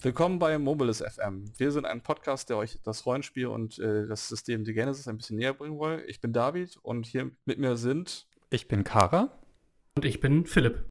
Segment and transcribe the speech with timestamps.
[0.00, 1.44] Willkommen bei Mobiles FM.
[1.56, 5.16] Wir sind ein Podcast, der euch das Rollenspiel und äh, das System The Genesis ein
[5.16, 6.04] bisschen näher bringen will.
[6.06, 8.27] Ich bin David und hier mit mir sind...
[8.50, 9.30] Ich bin Kara.
[9.96, 10.88] Und ich bin Philipp.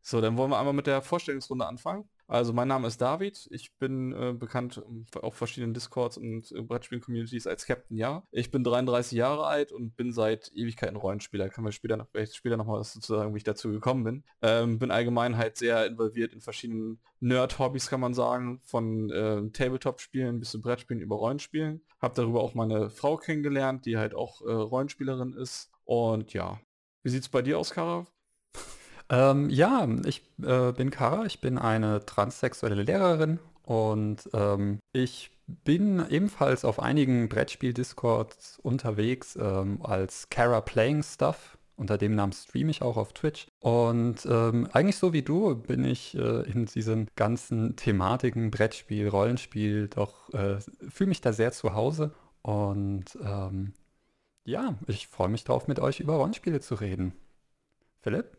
[0.00, 2.08] So, dann wollen wir einmal mit der Vorstellungsrunde anfangen.
[2.26, 4.82] Also mein Name ist David, ich bin äh, bekannt
[5.20, 8.22] auf verschiedenen Discords und äh, Brettspiel-Communities als Captain Ja.
[8.30, 11.50] Ich bin 33 Jahre alt und bin seit Ewigkeiten Rollenspieler.
[11.50, 14.24] Kann man später noch, später noch mal was dazu sagen, wie ich dazu gekommen bin.
[14.40, 20.40] Ähm, bin allgemein halt sehr involviert in verschiedenen Nerd-Hobbys, kann man sagen, von äh, Tabletop-Spielen
[20.40, 21.82] bis zu Brettspielen über Rollenspielen.
[22.00, 25.73] Hab darüber auch meine Frau kennengelernt, die halt auch äh, Rollenspielerin ist.
[25.84, 26.58] Und ja,
[27.02, 28.06] wie sieht's bei dir aus, Kara?
[29.10, 36.04] Ähm, ja, ich äh, bin Kara, ich bin eine transsexuelle Lehrerin und ähm, ich bin
[36.08, 41.58] ebenfalls auf einigen Brettspiel-Discords unterwegs ähm, als Kara Playing Stuff.
[41.76, 43.48] Unter dem Namen streame ich auch auf Twitch.
[43.60, 49.88] Und ähm, eigentlich so wie du bin ich äh, in diesen ganzen Thematiken, Brettspiel, Rollenspiel,
[49.88, 52.14] doch äh, fühle mich da sehr zu Hause.
[52.42, 53.72] Und ähm,
[54.44, 57.14] ja, ich freue mich drauf, mit euch über Rollenspiele zu reden.
[58.00, 58.36] Philipp?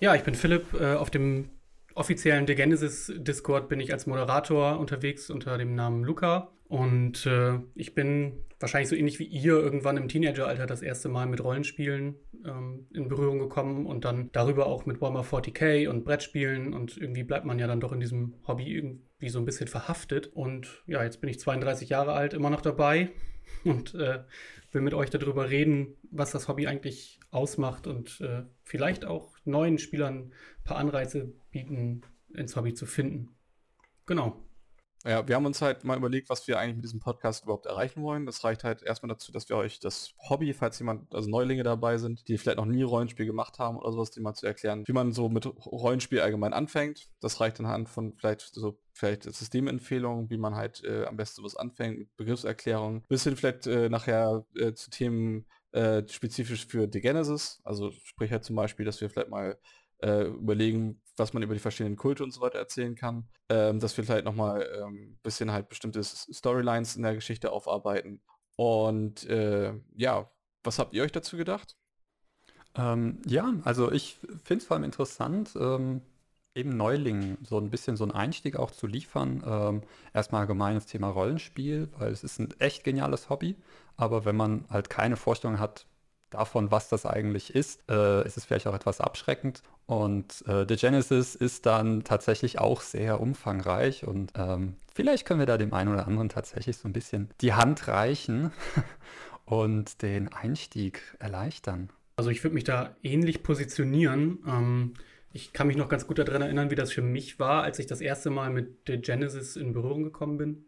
[0.00, 0.74] Ja, ich bin Philipp.
[0.74, 1.50] Äh, auf dem
[1.94, 6.52] offiziellen The Genesis Discord bin ich als Moderator unterwegs unter dem Namen Luca.
[6.64, 11.26] Und äh, ich bin wahrscheinlich so ähnlich wie ihr irgendwann im Teenageralter das erste Mal
[11.26, 16.74] mit Rollenspielen ähm, in Berührung gekommen und dann darüber auch mit Warhammer 40k und Brettspielen.
[16.74, 20.26] Und irgendwie bleibt man ja dann doch in diesem Hobby irgendwie so ein bisschen verhaftet.
[20.34, 23.12] Und ja, jetzt bin ich 32 Jahre alt, immer noch dabei
[23.64, 24.24] und äh,
[24.72, 29.78] will mit euch darüber reden, was das Hobby eigentlich ausmacht und äh, vielleicht auch neuen
[29.78, 32.02] Spielern ein paar Anreize bieten,
[32.34, 33.36] ins Hobby zu finden.
[34.06, 34.42] Genau.
[35.04, 38.02] Ja, wir haben uns halt mal überlegt, was wir eigentlich mit diesem Podcast überhaupt erreichen
[38.02, 38.26] wollen.
[38.26, 41.98] Das reicht halt erstmal dazu, dass wir euch das Hobby, falls jemand, also Neulinge dabei
[41.98, 44.92] sind, die vielleicht noch nie Rollenspiel gemacht haben oder sowas, die mal zu erklären, wie
[44.92, 47.08] man so mit Rollenspiel allgemein anfängt.
[47.20, 51.56] Das reicht anhand von vielleicht so vielleicht Systemempfehlungen, wie man halt äh, am besten was
[51.56, 57.00] anfängt, mit Begriffserklärungen, bis hin vielleicht äh, nachher äh, zu Themen äh, spezifisch für The
[57.00, 59.58] Genesis, also sprich halt zum Beispiel, dass wir vielleicht mal
[59.98, 63.96] äh, überlegen, was man über die verschiedenen Kulte und so weiter erzählen kann, ähm, dass
[63.96, 68.22] wir vielleicht nochmal ein ähm, bisschen halt bestimmte Storylines in der Geschichte aufarbeiten.
[68.56, 70.30] Und äh, ja,
[70.64, 71.76] was habt ihr euch dazu gedacht?
[72.74, 76.02] Ähm, ja, also ich finde es vor allem interessant, ähm,
[76.56, 79.42] eben Neulingen so ein bisschen so einen Einstieg auch zu liefern.
[79.46, 79.82] Ähm,
[80.14, 83.56] erstmal allgemeines Thema Rollenspiel, weil es ist ein echt geniales Hobby,
[83.96, 85.86] aber wenn man halt keine Vorstellung hat,
[86.30, 89.62] davon, was das eigentlich ist, äh, ist es vielleicht auch etwas abschreckend.
[89.86, 95.46] Und äh, The Genesis ist dann tatsächlich auch sehr umfangreich und ähm, vielleicht können wir
[95.46, 98.50] da dem einen oder anderen tatsächlich so ein bisschen die Hand reichen
[99.44, 101.90] und den Einstieg erleichtern.
[102.16, 104.38] Also ich würde mich da ähnlich positionieren.
[104.46, 104.94] Ähm,
[105.36, 107.86] ich kann mich noch ganz gut daran erinnern, wie das für mich war, als ich
[107.86, 110.64] das erste Mal mit The Genesis in Berührung gekommen bin.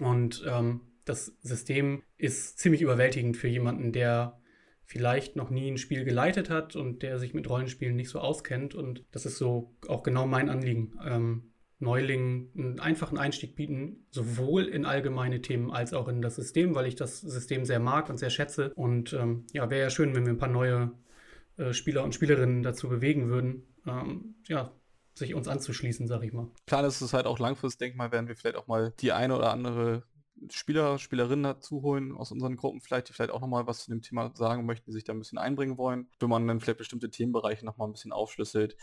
[0.00, 4.40] Und ähm, das System ist ziemlich überwältigend für jemanden, der
[4.84, 8.74] vielleicht noch nie ein Spiel geleitet hat und der sich mit Rollenspielen nicht so auskennt.
[8.74, 10.98] Und das ist so auch genau mein Anliegen.
[11.04, 16.74] Ähm, Neulingen einen einfachen Einstieg bieten, sowohl in allgemeine Themen als auch in das System,
[16.74, 18.72] weil ich das System sehr mag und sehr schätze.
[18.74, 20.92] Und ähm, ja, wäre ja schön, wenn wir ein paar neue
[21.56, 24.72] äh, Spieler und Spielerinnen dazu bewegen würden, ähm, ja,
[25.14, 26.48] sich uns anzuschließen, sag ich mal.
[26.66, 29.36] Klar, das ist halt auch langfristig, denke mal, werden wir vielleicht auch mal die eine
[29.36, 30.04] oder andere
[30.50, 34.02] Spieler, Spielerinnen dazu holen aus unseren Gruppen vielleicht, die vielleicht auch nochmal was zu dem
[34.02, 37.10] Thema sagen möchten, die sich da ein bisschen einbringen wollen, wenn man dann vielleicht bestimmte
[37.10, 38.76] Themenbereiche nochmal ein bisschen aufschlüsselt,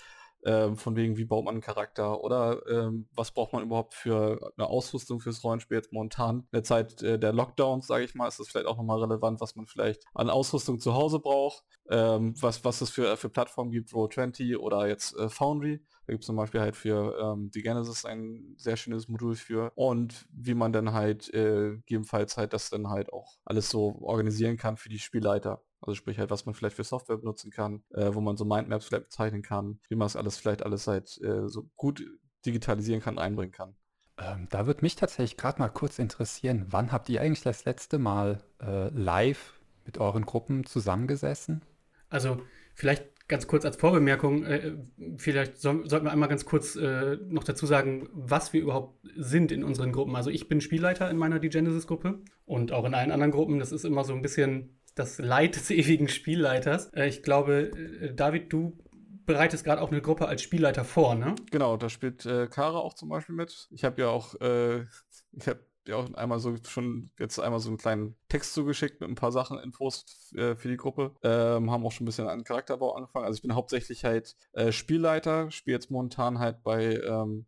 [0.46, 4.54] ähm, von wegen, wie baut man einen Charakter oder ähm, was braucht man überhaupt für
[4.58, 6.40] eine Ausrüstung fürs Rollenspiel jetzt momentan.
[6.40, 9.40] In der Zeit äh, der Lockdowns, sage ich mal, ist das vielleicht auch nochmal relevant,
[9.42, 13.72] was man vielleicht an Ausrüstung zu Hause braucht, ähm, was, was es für, für Plattformen
[13.72, 15.82] gibt, Roll20 oder jetzt äh, Foundry.
[16.06, 19.72] Da gibt es zum Beispiel halt für ähm, die Genesis ein sehr schönes Modul für
[19.76, 24.58] und wie man dann halt äh, gegebenenfalls halt das dann halt auch alles so organisieren
[24.58, 25.62] kann für die Spielleiter.
[25.84, 28.86] Also sprich halt, was man vielleicht für Software benutzen kann, äh, wo man so Mindmaps
[28.86, 32.04] vielleicht bezeichnen kann, wie man es alles vielleicht alles halt äh, so gut
[32.46, 33.76] digitalisieren kann, einbringen kann.
[34.18, 37.98] Ähm, da würde mich tatsächlich gerade mal kurz interessieren, wann habt ihr eigentlich das letzte
[37.98, 41.64] Mal äh, live mit euren Gruppen zusammengesessen?
[42.10, 42.42] Also
[42.76, 44.76] vielleicht ganz kurz als Vorbemerkung, äh,
[45.18, 49.52] vielleicht soll, sollten wir einmal ganz kurz äh, noch dazu sagen, was wir überhaupt sind
[49.52, 50.16] in unseren Gruppen.
[50.16, 53.60] Also ich bin Spielleiter in meiner D-Genesis-Gruppe und auch in allen anderen Gruppen.
[53.60, 56.92] Das ist immer so ein bisschen das Leid des ewigen Spielleiters.
[56.94, 58.78] Äh, ich glaube, äh, David, du
[59.26, 61.36] bereitest gerade auch eine Gruppe als Spielleiter vor, ne?
[61.52, 63.68] Genau, da spielt äh, Kara auch zum Beispiel mit.
[63.72, 64.82] Ich habe ja auch, äh,
[65.32, 69.10] ich habe ja auch einmal so schon jetzt einmal so einen kleinen Text zugeschickt mit
[69.10, 71.14] ein paar Sachen, Infos äh, für die Gruppe.
[71.24, 73.26] Ähm, haben auch schon ein bisschen an Charakterbau angefangen.
[73.26, 77.46] Also ich bin hauptsächlich halt äh, Spielleiter, spiele jetzt momentan halt bei ähm,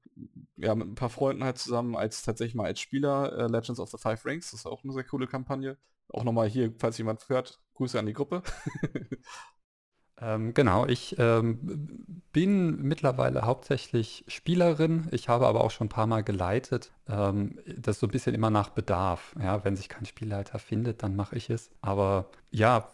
[0.58, 3.90] ja mit ein paar Freunden halt zusammen als tatsächlich mal als Spieler äh, Legends of
[3.90, 4.52] the Five Rings.
[4.52, 5.78] Das ist auch eine sehr coole Kampagne.
[6.10, 8.42] Auch nochmal hier, falls jemand hört, Grüße an die Gruppe.
[10.22, 11.60] Ähm, genau, ich ähm,
[12.32, 15.08] bin mittlerweile hauptsächlich Spielerin.
[15.12, 16.92] Ich habe aber auch schon ein paar Mal geleitet.
[17.08, 19.36] Ähm, das so ein bisschen immer nach Bedarf.
[19.42, 21.70] Ja, wenn sich kein Spielleiter findet, dann mache ich es.
[21.82, 22.90] Aber ja,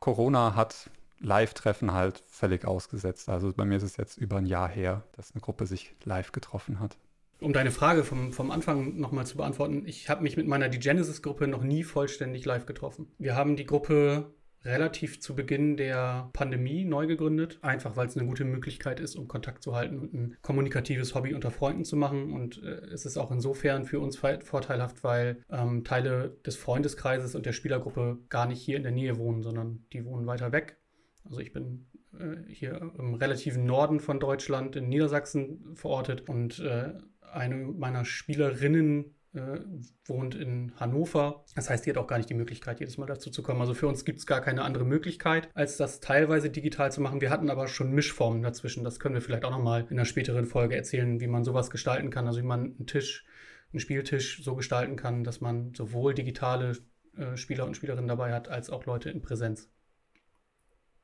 [0.00, 3.28] Corona hat Live-Treffen halt völlig ausgesetzt.
[3.28, 6.32] Also bei mir ist es jetzt über ein Jahr her, dass eine Gruppe sich live
[6.32, 6.96] getroffen hat.
[7.40, 11.46] Um deine Frage vom, vom Anfang nochmal zu beantworten, ich habe mich mit meiner Genesis-Gruppe
[11.46, 13.08] noch nie vollständig live getroffen.
[13.18, 14.32] Wir haben die Gruppe
[14.64, 19.28] relativ zu Beginn der Pandemie neu gegründet, einfach weil es eine gute Möglichkeit ist, um
[19.28, 22.32] Kontakt zu halten und ein kommunikatives Hobby unter Freunden zu machen.
[22.32, 27.46] Und äh, es ist auch insofern für uns vorteilhaft, weil ähm, Teile des Freundeskreises und
[27.46, 30.78] der Spielergruppe gar nicht hier in der Nähe wohnen, sondern die wohnen weiter weg.
[31.24, 31.86] Also ich bin
[32.18, 36.94] äh, hier im relativen Norden von Deutschland in Niedersachsen verortet und äh,
[37.36, 39.60] eine meiner Spielerinnen äh,
[40.06, 41.44] wohnt in Hannover.
[41.54, 43.60] Das heißt, die hat auch gar nicht die Möglichkeit, jedes Mal dazu zu kommen.
[43.60, 47.20] Also für uns gibt es gar keine andere Möglichkeit, als das teilweise digital zu machen.
[47.20, 48.82] Wir hatten aber schon Mischformen dazwischen.
[48.82, 52.10] Das können wir vielleicht auch nochmal in einer späteren Folge erzählen, wie man sowas gestalten
[52.10, 52.26] kann.
[52.26, 53.26] Also wie man einen Tisch,
[53.72, 56.72] einen Spieltisch so gestalten kann, dass man sowohl digitale
[57.16, 59.70] äh, Spieler und Spielerinnen dabei hat, als auch Leute in Präsenz.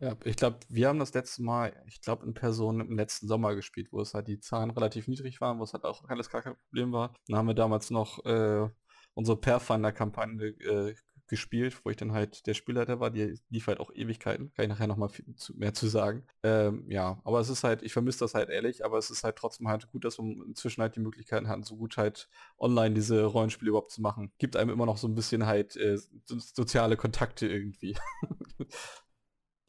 [0.03, 3.55] Ja, ich glaube, wir haben das letzte Mal, ich glaube, in Person im letzten Sommer
[3.55, 6.43] gespielt, wo es halt die Zahlen relativ niedrig waren, wo es halt auch alles gar
[6.43, 7.15] kein Problem war.
[7.29, 8.69] Dann haben wir damals noch äh,
[9.15, 10.95] unsere Pathfinder-Kampagne äh,
[11.29, 14.53] gespielt, wo ich dann halt der Spielleiter war, die lief halt auch Ewigkeiten.
[14.55, 15.09] Kann ich nachher nochmal
[15.55, 16.27] mehr zu sagen.
[16.43, 19.37] Ähm, ja, aber es ist halt, ich vermisse das halt ehrlich, aber es ist halt
[19.37, 22.29] trotzdem halt gut, dass wir inzwischen halt die Möglichkeiten hatten, so gut halt
[22.59, 24.33] online diese Rollenspiele überhaupt zu machen.
[24.39, 25.97] Gibt einem immer noch so ein bisschen halt äh,
[26.27, 27.97] soziale Kontakte irgendwie.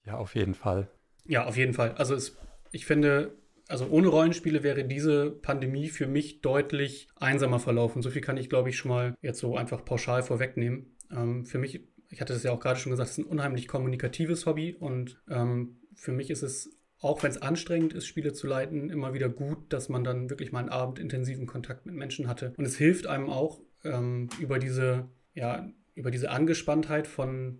[0.06, 0.90] Ja, auf jeden Fall.
[1.26, 1.94] Ja, auf jeden Fall.
[1.94, 2.38] Also es,
[2.72, 8.02] ich finde, also ohne Rollenspiele wäre diese Pandemie für mich deutlich einsamer verlaufen.
[8.02, 10.98] So viel kann ich, glaube ich, schon mal jetzt so einfach pauschal vorwegnehmen.
[11.12, 14.46] Ähm, für mich, ich hatte das ja auch gerade schon gesagt, ist ein unheimlich kommunikatives
[14.46, 18.90] Hobby und ähm, für mich ist es, auch wenn es anstrengend ist, Spiele zu leiten,
[18.90, 22.54] immer wieder gut, dass man dann wirklich mal einen Abend intensiven Kontakt mit Menschen hatte.
[22.58, 27.60] Und es hilft einem auch ähm, über diese, ja, über diese Angespanntheit von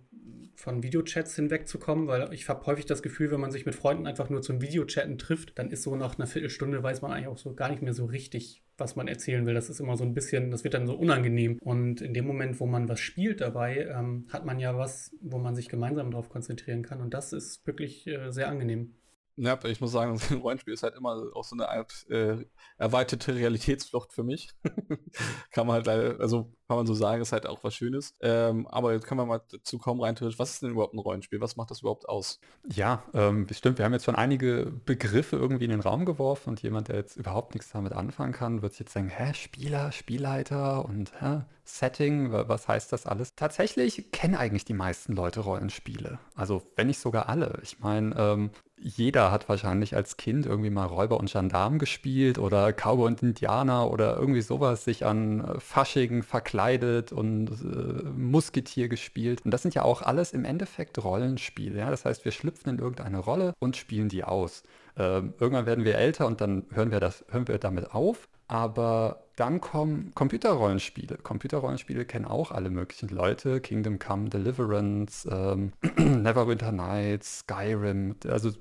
[0.54, 4.30] von Videochats hinwegzukommen, weil ich habe häufig das Gefühl, wenn man sich mit Freunden einfach
[4.30, 7.54] nur zum Videochatten trifft, dann ist so nach einer Viertelstunde weiß man eigentlich auch so
[7.54, 9.54] gar nicht mehr so richtig, was man erzählen will.
[9.54, 11.58] Das ist immer so ein bisschen, das wird dann so unangenehm.
[11.60, 15.38] Und in dem Moment, wo man was spielt dabei, ähm, hat man ja was, wo
[15.38, 17.00] man sich gemeinsam darauf konzentrieren kann.
[17.00, 18.94] Und das ist wirklich äh, sehr angenehm.
[19.36, 22.44] Ja, ich muss sagen, ein Rollenspiel ist halt immer auch so eine Art äh,
[22.78, 24.50] erweiterte Realitätsflucht für mich.
[25.50, 28.14] kann man halt, also kann man so sagen, ist halt auch was Schönes.
[28.20, 31.40] Ähm, aber jetzt können wir mal dazu kommen rein, was ist denn überhaupt ein Rollenspiel?
[31.40, 32.40] Was macht das überhaupt aus?
[32.70, 33.78] Ja, ähm, stimmt.
[33.78, 37.16] Wir haben jetzt schon einige Begriffe irgendwie in den Raum geworfen und jemand, der jetzt
[37.16, 42.68] überhaupt nichts damit anfangen kann, wird jetzt sagen, hä, Spieler, Spielleiter und hä, Setting, was
[42.68, 43.34] heißt das alles?
[43.34, 46.18] Tatsächlich kennen eigentlich die meisten Leute Rollenspiele.
[46.34, 47.58] Also wenn nicht sogar alle.
[47.62, 52.72] Ich meine, ähm, jeder hat wahrscheinlich als Kind irgendwie mal Räuber und Gendarm gespielt oder
[52.72, 59.42] Cowboy und Indianer oder irgendwie sowas, sich an äh, Fasching verkleidet und äh, Musketier gespielt.
[59.44, 61.78] Und das sind ja auch alles im Endeffekt Rollenspiele.
[61.78, 61.90] Ja?
[61.90, 64.64] Das heißt, wir schlüpfen in irgendeine Rolle und spielen die aus.
[64.96, 68.28] Ähm, irgendwann werden wir älter und dann hören wir, das, hören wir damit auf.
[68.46, 71.16] Aber dann kommen Computerrollenspiele.
[71.16, 73.60] Computerrollenspiele kennen auch alle möglichen Leute.
[73.60, 78.16] Kingdom Come, Deliverance, ähm, Neverwinter Nights, Skyrim.
[78.26, 78.52] Also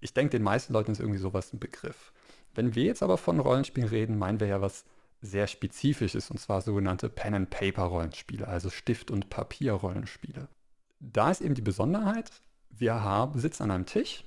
[0.00, 2.12] ich denke, den meisten Leuten ist irgendwie sowas ein Begriff.
[2.54, 4.84] Wenn wir jetzt aber von Rollenspielen reden, meinen wir ja was
[5.22, 10.48] sehr Spezifisches, und zwar sogenannte Pen-and-Paper-Rollenspiele, also Stift- und Papier-Rollenspiele.
[11.00, 12.30] Da ist eben die Besonderheit,
[12.68, 14.24] wir haben, sitzen an einem Tisch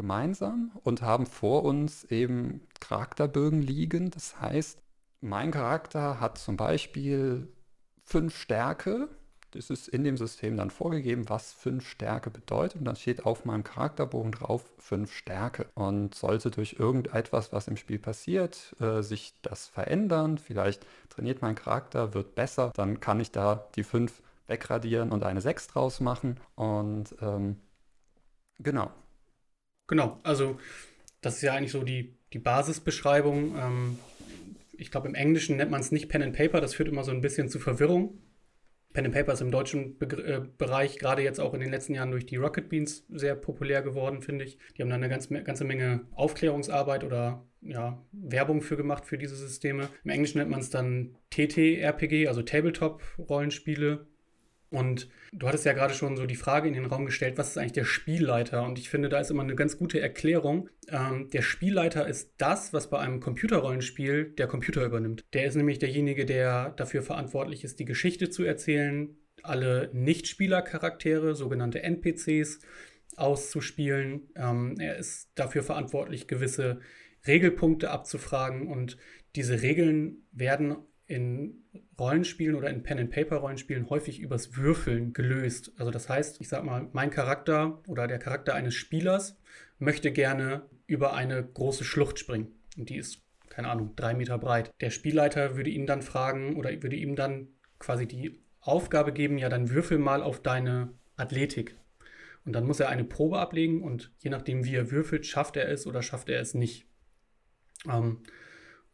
[0.00, 4.10] gemeinsam und haben vor uns eben Charakterbögen liegen.
[4.10, 4.80] Das heißt,
[5.20, 7.48] mein Charakter hat zum Beispiel
[8.02, 9.08] fünf Stärke
[9.52, 12.78] das ist in dem System dann vorgegeben, was 5 Stärke bedeutet.
[12.80, 15.66] Und dann steht auf meinem Charakterbogen drauf 5 Stärke.
[15.74, 21.56] Und sollte durch irgendetwas, was im Spiel passiert, äh, sich das verändern, vielleicht trainiert mein
[21.56, 26.38] Charakter, wird besser, dann kann ich da die 5 wegradieren und eine 6 draus machen.
[26.54, 27.56] Und ähm,
[28.58, 28.90] genau.
[29.90, 30.58] Genau, also
[31.20, 33.54] das ist ja eigentlich so die, die Basisbeschreibung.
[33.58, 33.98] Ähm,
[34.78, 37.10] ich glaube, im Englischen nennt man es nicht Pen and Paper, das führt immer so
[37.10, 38.18] ein bisschen zu Verwirrung
[38.92, 41.94] Pen and Paper ist im deutschen Be äh, Bereich gerade jetzt auch in den letzten
[41.94, 44.58] Jahren durch die Rocket Beans sehr populär geworden, finde ich.
[44.76, 49.36] Die haben da eine ganz, ganze Menge Aufklärungsarbeit oder ja, Werbung für gemacht für diese
[49.36, 49.88] Systeme.
[50.02, 54.06] Im Englischen nennt man es dann TTRPG, also Tabletop-Rollenspiele.
[54.70, 57.58] Und du hattest ja gerade schon so die Frage in den Raum gestellt, was ist
[57.58, 58.62] eigentlich der Spielleiter?
[58.62, 60.68] Und ich finde, da ist immer eine ganz gute Erklärung.
[60.88, 65.24] Ähm, der Spielleiter ist das, was bei einem Computerrollenspiel der Computer übernimmt.
[65.32, 71.82] Der ist nämlich derjenige, der dafür verantwortlich ist, die Geschichte zu erzählen, alle Nichtspielercharaktere, sogenannte
[71.82, 72.60] NPCs,
[73.16, 74.28] auszuspielen.
[74.36, 76.80] Ähm, er ist dafür verantwortlich, gewisse
[77.26, 78.96] Regelpunkte abzufragen und
[79.36, 80.76] diese Regeln werden
[81.10, 81.64] in
[81.98, 85.72] Rollenspielen oder in Pen-and-Paper-Rollenspielen häufig übers Würfeln gelöst.
[85.76, 89.36] Also das heißt, ich sag mal, mein Charakter oder der Charakter eines Spielers
[89.78, 92.52] möchte gerne über eine große Schlucht springen.
[92.78, 94.70] Und die ist, keine Ahnung, drei Meter breit.
[94.80, 97.48] Der Spielleiter würde ihn dann fragen oder würde ihm dann
[97.80, 101.76] quasi die Aufgabe geben, ja, dann würfel mal auf deine Athletik.
[102.44, 105.68] Und dann muss er eine Probe ablegen und je nachdem, wie er würfelt, schafft er
[105.68, 106.86] es oder schafft er es nicht.
[107.88, 108.18] Ähm,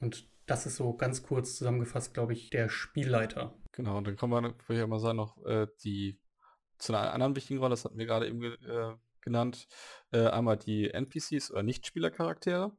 [0.00, 3.54] und das ist so ganz kurz zusammengefasst, glaube ich, der Spielleiter.
[3.72, 6.18] Genau, und dann kommen wir, würde ich mal sagen, noch äh, die
[6.78, 9.66] zu einer anderen wichtigen Rolle, das hatten wir gerade eben äh, genannt,
[10.12, 12.72] äh, einmal die NPCs oder Nichtspielercharaktere.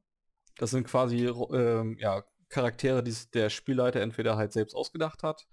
[0.57, 5.47] Das sind quasi ähm, ja, Charaktere, die der Spielleiter entweder halt selbst ausgedacht hat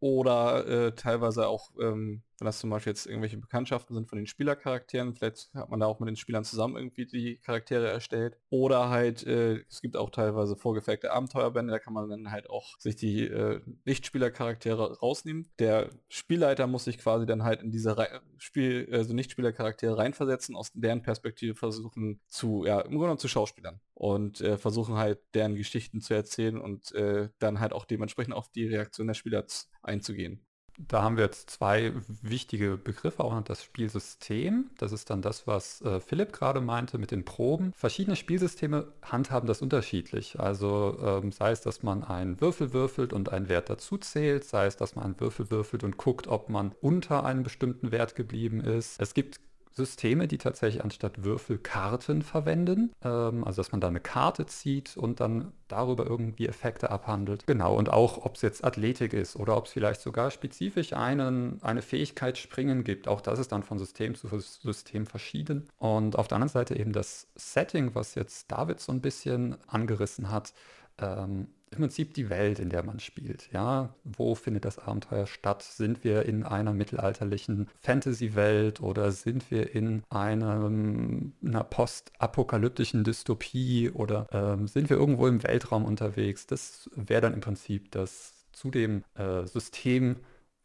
[0.00, 4.26] oder äh, teilweise auch, ähm, wenn das zum Beispiel jetzt irgendwelche Bekanntschaften sind von den
[4.26, 8.36] Spielercharakteren, vielleicht hat man da auch mit den Spielern zusammen irgendwie die Charaktere erstellt.
[8.50, 12.78] Oder halt, äh, es gibt auch teilweise vorgefertigte Abenteuerbände, da kann man dann halt auch
[12.78, 15.50] sich die äh, Nicht-Spielercharaktere rausnehmen.
[15.58, 20.70] Der Spielleiter muss sich quasi dann halt in diese Re Spiel, also Nicht-Spielercharaktere reinversetzen, aus
[20.72, 26.00] deren Perspektive versuchen zu, ja, im Grunde zu Schauspielern und äh, versuchen halt deren Geschichten
[26.00, 29.44] zu erzählen und äh, dann halt auch dementsprechend auf die Reaktion der Spieler
[29.82, 30.47] einzugehen.
[30.78, 31.92] Da haben wir jetzt zwei
[32.22, 34.70] wichtige Begriffe, auch das Spielsystem.
[34.78, 37.72] Das ist dann das, was äh, Philipp gerade meinte mit den Proben.
[37.76, 40.38] Verschiedene Spielsysteme handhaben das unterschiedlich.
[40.38, 44.66] Also ähm, sei es, dass man einen Würfel würfelt und einen Wert dazu zählt, sei
[44.66, 48.60] es, dass man einen Würfel würfelt und guckt, ob man unter einem bestimmten Wert geblieben
[48.60, 49.00] ist.
[49.00, 49.40] Es gibt
[49.78, 52.92] Systeme, die tatsächlich anstatt Würfel Karten verwenden.
[53.02, 57.46] Ähm, also dass man da eine Karte zieht und dann darüber irgendwie Effekte abhandelt.
[57.46, 61.62] Genau, und auch ob es jetzt Athletik ist oder ob es vielleicht sogar spezifisch einen,
[61.62, 63.08] eine Fähigkeit Springen gibt.
[63.08, 65.68] Auch das ist dann von System zu System verschieden.
[65.78, 70.30] Und auf der anderen Seite eben das Setting, was jetzt David so ein bisschen angerissen
[70.30, 70.52] hat.
[70.98, 73.50] Ähm, im Prinzip die Welt, in der man spielt.
[73.52, 75.62] Ja, wo findet das Abenteuer statt?
[75.62, 84.26] Sind wir in einer mittelalterlichen Fantasy-Welt oder sind wir in einem, einer postapokalyptischen Dystopie oder
[84.32, 86.46] ähm, sind wir irgendwo im Weltraum unterwegs?
[86.46, 90.16] Das wäre dann im Prinzip das zu dem äh, System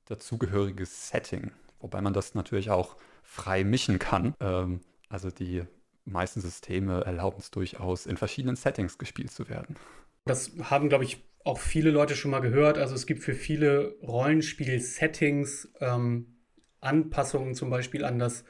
[0.06, 4.36] dazugehörige Setting, wobei man das natürlich auch frei mischen kann.
[4.40, 5.64] Ähm, also die
[6.06, 9.76] meisten Systeme erlauben es durchaus, in verschiedenen Settings gespielt zu werden.
[10.26, 12.78] Das haben, glaube ich, auch viele Leute schon mal gehört.
[12.78, 16.38] Also es gibt für viele Rollenspiel-Settings ähm,
[16.80, 18.46] Anpassungen zum Beispiel an das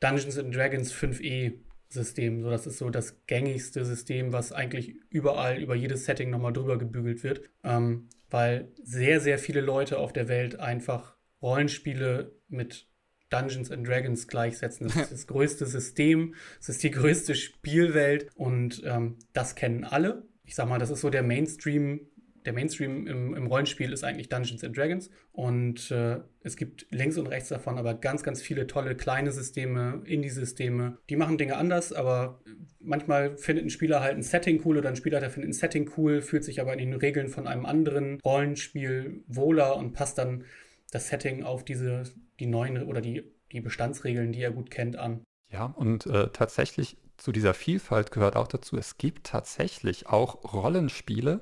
[0.00, 1.54] Dungeons and Dragons 5e
[1.88, 2.42] System.
[2.42, 6.78] So, das ist so das gängigste System, was eigentlich überall über jedes Setting nochmal drüber
[6.78, 7.42] gebügelt wird.
[7.62, 12.88] Ähm, weil sehr, sehr viele Leute auf der Welt einfach Rollenspiele mit
[13.30, 14.88] Dungeons and Dragons gleichsetzen.
[14.88, 20.26] Das ist das größte System, es ist die größte Spielwelt und ähm, das kennen alle
[20.44, 22.00] ich sag mal, das ist so der Mainstream.
[22.44, 25.10] Der Mainstream im, im Rollenspiel ist eigentlich Dungeons and Dragons.
[25.32, 30.02] Und äh, es gibt links und rechts davon aber ganz, ganz viele tolle kleine Systeme,
[30.04, 30.98] Indie-Systeme.
[31.08, 32.42] Die machen Dinge anders, aber
[32.80, 36.20] manchmal findet ein Spieler halt ein Setting cool oder ein Spieler findet ein Setting cool,
[36.20, 40.44] fühlt sich aber in den Regeln von einem anderen Rollenspiel wohler und passt dann
[40.90, 42.02] das Setting auf diese,
[42.40, 45.24] die neuen oder die, die Bestandsregeln, die er gut kennt, an.
[45.50, 51.40] Ja, und äh, tatsächlich zu dieser Vielfalt gehört auch dazu, es gibt tatsächlich auch Rollenspiele,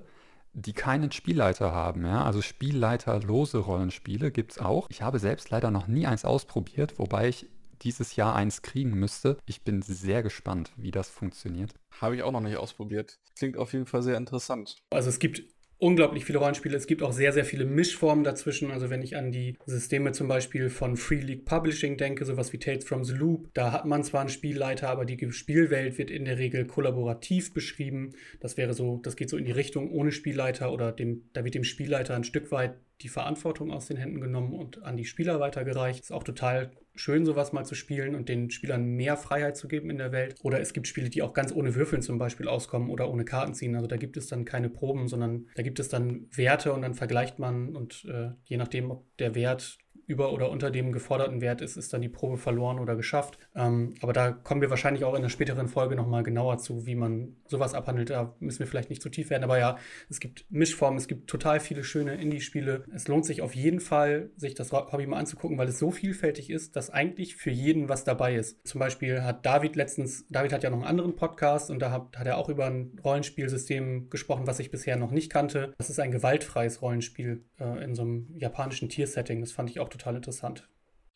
[0.52, 2.04] die keinen Spielleiter haben.
[2.04, 2.24] Ja?
[2.24, 4.88] Also spielleiterlose Rollenspiele gibt es auch.
[4.90, 7.46] Ich habe selbst leider noch nie eins ausprobiert, wobei ich
[7.82, 9.38] dieses Jahr eins kriegen müsste.
[9.46, 11.74] Ich bin sehr gespannt, wie das funktioniert.
[12.00, 13.18] Habe ich auch noch nicht ausprobiert.
[13.36, 14.76] Klingt auf jeden Fall sehr interessant.
[14.90, 15.42] Also es gibt
[15.82, 16.76] unglaublich viele Rollenspiele.
[16.76, 18.70] Es gibt auch sehr, sehr viele Mischformen dazwischen.
[18.70, 22.58] Also wenn ich an die Systeme zum Beispiel von Free League Publishing denke, sowas wie
[22.58, 26.24] Tales from the Loop, da hat man zwar einen Spielleiter, aber die Spielwelt wird in
[26.24, 28.12] der Regel kollaborativ beschrieben.
[28.38, 31.56] Das wäre so, das geht so in die Richtung ohne Spielleiter oder dem, da wird
[31.56, 35.40] dem Spielleiter ein Stück weit die Verantwortung aus den Händen genommen und an die Spieler
[35.40, 36.00] weitergereicht.
[36.00, 39.90] Ist auch total schön, sowas mal zu spielen und den Spielern mehr Freiheit zu geben
[39.90, 40.36] in der Welt.
[40.42, 43.54] Oder es gibt Spiele, die auch ganz ohne Würfeln zum Beispiel auskommen oder ohne Karten
[43.54, 43.74] ziehen.
[43.74, 46.94] Also da gibt es dann keine Proben, sondern da gibt es dann Werte und dann
[46.94, 49.78] vergleicht man und äh, je nachdem, ob der Wert
[50.12, 53.38] über oder unter dem geforderten Wert ist, ist dann die Probe verloren oder geschafft.
[53.56, 56.94] Ähm, aber da kommen wir wahrscheinlich auch in der späteren Folge nochmal genauer zu, wie
[56.94, 58.10] man sowas abhandelt.
[58.10, 59.44] Da müssen wir vielleicht nicht zu tief werden.
[59.44, 59.78] Aber ja,
[60.10, 62.84] es gibt Mischformen, es gibt total viele schöne Indie-Spiele.
[62.94, 66.50] Es lohnt sich auf jeden Fall, sich das Hobby mal anzugucken, weil es so vielfältig
[66.50, 68.66] ist, dass eigentlich für jeden was dabei ist.
[68.66, 72.18] Zum Beispiel hat David letztens, David hat ja noch einen anderen Podcast und da hat,
[72.18, 75.72] hat er auch über ein Rollenspielsystem gesprochen, was ich bisher noch nicht kannte.
[75.78, 79.40] Das ist ein gewaltfreies Rollenspiel äh, in so einem japanischen Tiersetting.
[79.40, 80.68] Das fand ich auch total interessant.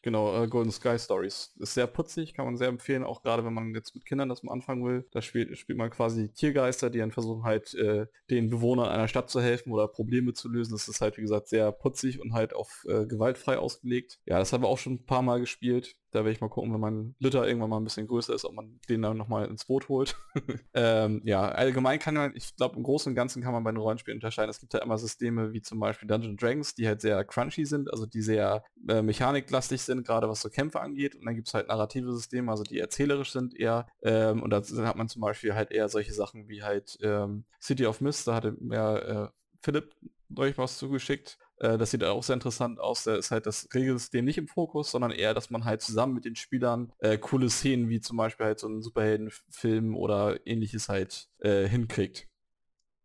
[0.06, 1.52] Genau, äh, Golden Sky Stories.
[1.58, 4.44] Ist sehr putzig, kann man sehr empfehlen, auch gerade wenn man jetzt mit Kindern das
[4.44, 5.04] mal anfangen will.
[5.10, 9.30] Da spielt, spielt man quasi Tiergeister, die dann versuchen halt äh, den Bewohnern einer Stadt
[9.30, 10.70] zu helfen oder Probleme zu lösen.
[10.70, 14.20] Das ist halt, wie gesagt, sehr putzig und halt auf äh, gewaltfrei ausgelegt.
[14.26, 15.96] Ja, das haben wir auch schon ein paar Mal gespielt.
[16.16, 18.54] Da werde ich mal gucken, wenn mein Lütter irgendwann mal ein bisschen größer ist, ob
[18.54, 20.16] man den dann nochmal ins Boot holt.
[20.74, 23.78] ähm, ja, allgemein kann man, ich glaube, im Großen und Ganzen kann man bei den
[23.78, 24.50] Rollenspielen unterscheiden.
[24.50, 27.90] Es gibt ja immer Systeme wie zum Beispiel Dungeons Dragons, die halt sehr crunchy sind,
[27.92, 31.14] also die sehr äh, mechaniklastig sind, gerade was so Kämpfe angeht.
[31.14, 33.86] Und dann gibt es halt narrative Systeme, also die erzählerisch sind eher.
[34.02, 37.86] Ähm, und da hat man zum Beispiel halt eher solche Sachen wie halt ähm, City
[37.86, 39.94] of Mist, da hatte mehr äh, Philipp
[40.36, 41.38] euch was zugeschickt.
[41.58, 43.04] Äh, das sieht auch sehr interessant aus.
[43.04, 46.24] Da ist halt das Regelsystem nicht im Fokus, sondern eher, dass man halt zusammen mit
[46.24, 51.28] den Spielern äh, coole Szenen wie zum Beispiel halt so einen Superheldenfilm oder ähnliches halt
[51.40, 52.28] äh, hinkriegt.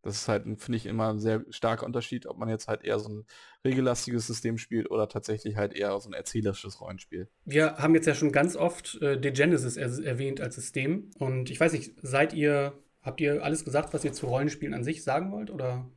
[0.04, 2.98] Das ist halt, finde ich, immer ein sehr starker Unterschied, ob man jetzt halt eher
[2.98, 3.26] so ein
[3.64, 7.30] regellastiges System spielt oder tatsächlich halt eher so ein erzählerisches Rollenspiel.
[7.46, 11.12] Wir haben jetzt ja schon ganz oft äh, Degenesis er erwähnt als System.
[11.20, 12.74] Und ich weiß nicht, seid ihr,
[13.04, 15.52] habt ihr alles gesagt, was ihr zu Rollenspielen an sich sagen wollt?
[15.52, 15.88] Oder?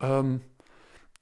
[0.00, 0.40] Ähm,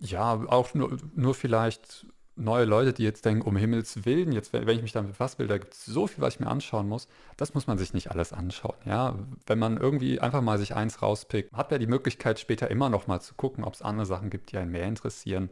[0.00, 4.69] ja, auch nur, nur vielleicht neue Leute, die jetzt denken, um Himmels Willen, jetzt, wenn
[4.69, 7.07] ich mich damit befassen will, da gibt es so viel, was ich mir anschauen muss.
[7.37, 8.76] Das muss man sich nicht alles anschauen.
[8.85, 9.16] Ja,
[9.47, 13.07] wenn man irgendwie einfach mal sich eins rauspickt, hat man die Möglichkeit, später immer noch
[13.07, 15.50] mal zu gucken, ob es andere Sachen gibt, die einen mehr interessieren.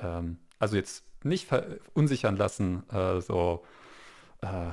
[0.00, 3.64] Ähm, also jetzt nicht verunsichern lassen, äh, so,
[4.40, 4.70] äh,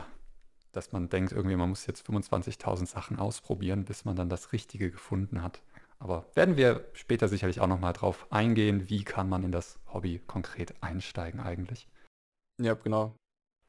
[0.72, 4.90] dass man denkt, irgendwie, man muss jetzt 25.000 Sachen ausprobieren, bis man dann das Richtige
[4.90, 5.61] gefunden hat.
[6.01, 10.20] Aber werden wir später sicherlich auch nochmal drauf eingehen, wie kann man in das Hobby
[10.25, 11.87] konkret einsteigen eigentlich.
[12.59, 13.16] Ja, genau.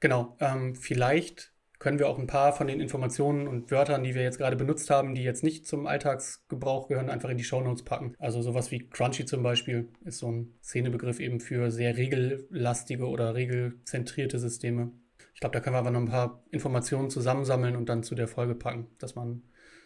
[0.00, 0.34] Genau.
[0.40, 4.38] Ähm, vielleicht können wir auch ein paar von den Informationen und Wörtern, die wir jetzt
[4.38, 8.14] gerade benutzt haben, die jetzt nicht zum Alltagsgebrauch gehören, einfach in die Shownotes packen.
[8.18, 13.34] Also sowas wie Crunchy zum Beispiel ist so ein Szenebegriff eben für sehr regellastige oder
[13.34, 14.92] regelzentrierte Systeme.
[15.34, 18.28] Ich glaube, da können wir aber noch ein paar Informationen zusammensammeln und dann zu der
[18.28, 19.42] Folge packen, dass man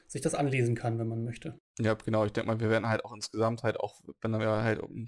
[0.08, 1.58] sich das anlesen kann, wenn man möchte.
[1.78, 2.24] Ja, genau.
[2.24, 5.06] Ich denke mal, wir werden halt auch insgesamt halt auch, wenn wir halt um,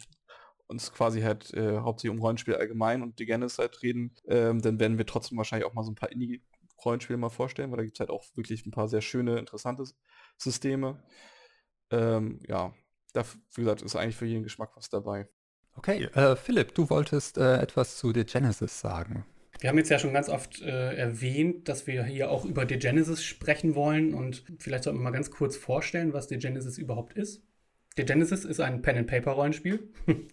[0.67, 4.79] uns quasi halt äh, hauptsächlich um Rollenspiel allgemein und die Genese halt reden, ähm, dann
[4.79, 7.97] werden wir trotzdem wahrscheinlich auch mal so ein paar Indie-Rollenspiele mal vorstellen, weil da gibt
[7.97, 9.85] es halt auch wirklich ein paar sehr schöne, interessante
[10.37, 11.03] Systeme.
[11.91, 12.75] Ähm, ja,
[13.15, 15.29] da, wie gesagt, ist eigentlich für jeden Geschmack was dabei.
[15.75, 19.25] Okay, äh, Philipp, du wolltest äh, etwas zu The Genesis sagen.
[19.61, 22.79] Wir haben jetzt ja schon ganz oft äh, erwähnt, dass wir hier auch über The
[22.79, 27.15] Genesis sprechen wollen und vielleicht sollten wir mal ganz kurz vorstellen, was The Genesis überhaupt
[27.15, 27.43] ist.
[27.97, 29.89] The Genesis ist ein Pen-and-Paper-Rollenspiel.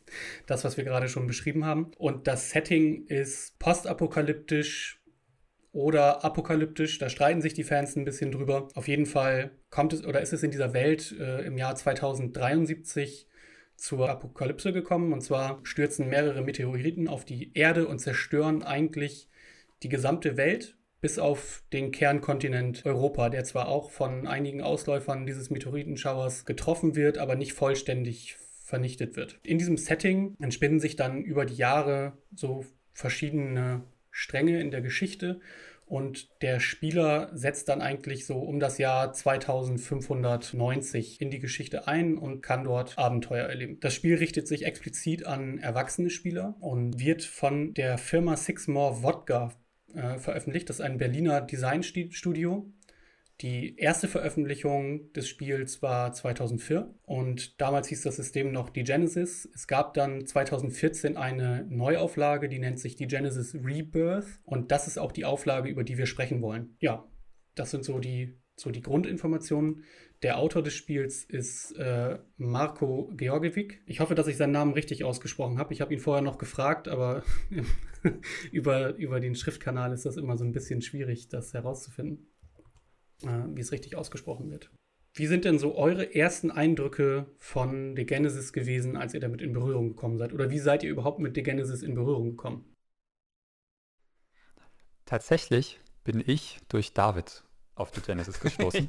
[0.46, 1.92] das, was wir gerade schon beschrieben haben.
[1.98, 5.02] Und das Setting ist postapokalyptisch
[5.72, 7.00] oder apokalyptisch.
[7.00, 8.68] Da streiten sich die Fans ein bisschen drüber.
[8.76, 13.28] Auf jeden Fall kommt es oder ist es in dieser Welt äh, im Jahr 2073
[13.76, 15.14] zur Apokalypse gekommen.
[15.14, 19.30] Und zwar stürzen mehrere Meteoriten auf die Erde und zerstören eigentlich
[19.84, 25.50] die gesamte Welt, bis auf den Kernkontinent Europa, der zwar auch von einigen Ausläufern dieses
[25.50, 29.40] Meteoritenschauers getroffen wird, aber nicht vollständig vernichtet wird.
[29.44, 35.42] In diesem Setting entspinnen sich dann über die Jahre so verschiedene Stränge in der Geschichte
[35.86, 42.18] und der Spieler setzt dann eigentlich so um das Jahr 2590 in die Geschichte ein
[42.18, 43.80] und kann dort Abenteuer erleben.
[43.82, 49.02] Das Spiel richtet sich explizit an erwachsene Spieler und wird von der Firma Six More
[49.02, 49.54] Vodka
[49.94, 50.70] äh, veröffentlicht.
[50.70, 52.72] Das ist ein Berliner Designstudio,
[53.42, 59.50] die erste Veröffentlichung des Spiels war 2004 und damals hieß das System noch die Genesis.
[59.54, 64.98] Es gab dann 2014 eine Neuauflage, die nennt sich die Genesis Rebirth und das ist
[64.98, 66.78] auch die Auflage, über die wir sprechen wollen.
[66.80, 67.06] Ja,
[67.56, 69.84] das sind so die, so die Grundinformationen.
[70.24, 73.82] Der Autor des Spiels ist äh, Marco Georgievik.
[73.86, 75.74] Ich hoffe, dass ich seinen Namen richtig ausgesprochen habe.
[75.74, 77.22] Ich habe ihn vorher noch gefragt, aber
[78.54, 82.30] über, über den Schriftkanal ist das immer so ein bisschen schwierig, das herauszufinden
[83.26, 84.72] wie es richtig ausgesprochen wird.
[85.14, 89.54] Wie sind denn so eure ersten Eindrücke von The Genesis gewesen, als ihr damit in
[89.54, 90.34] Berührung gekommen seid?
[90.34, 92.66] Oder wie seid ihr überhaupt mit The Genesis in Berührung gekommen?
[95.06, 97.44] Tatsächlich bin ich durch David
[97.76, 98.88] auf The Genesis gestoßen.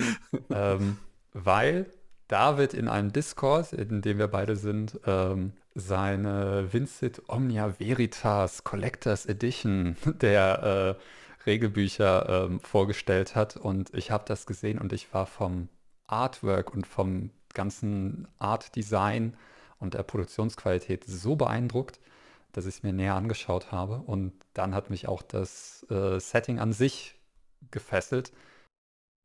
[0.50, 0.98] ähm,
[1.32, 1.86] weil
[2.28, 9.26] David in einem Discord, in dem wir beide sind, ähm, seine Vincit Omnia Veritas Collectors
[9.26, 11.02] Edition der äh,
[11.46, 13.56] Regelbücher ähm, vorgestellt hat.
[13.56, 15.68] Und ich habe das gesehen und ich war vom
[16.06, 19.36] Artwork und vom ganzen Art Design
[19.78, 22.00] und der Produktionsqualität so beeindruckt,
[22.52, 23.98] dass ich es mir näher angeschaut habe.
[23.98, 27.14] Und dann hat mich auch das äh, Setting an sich
[27.70, 28.32] gefesselt.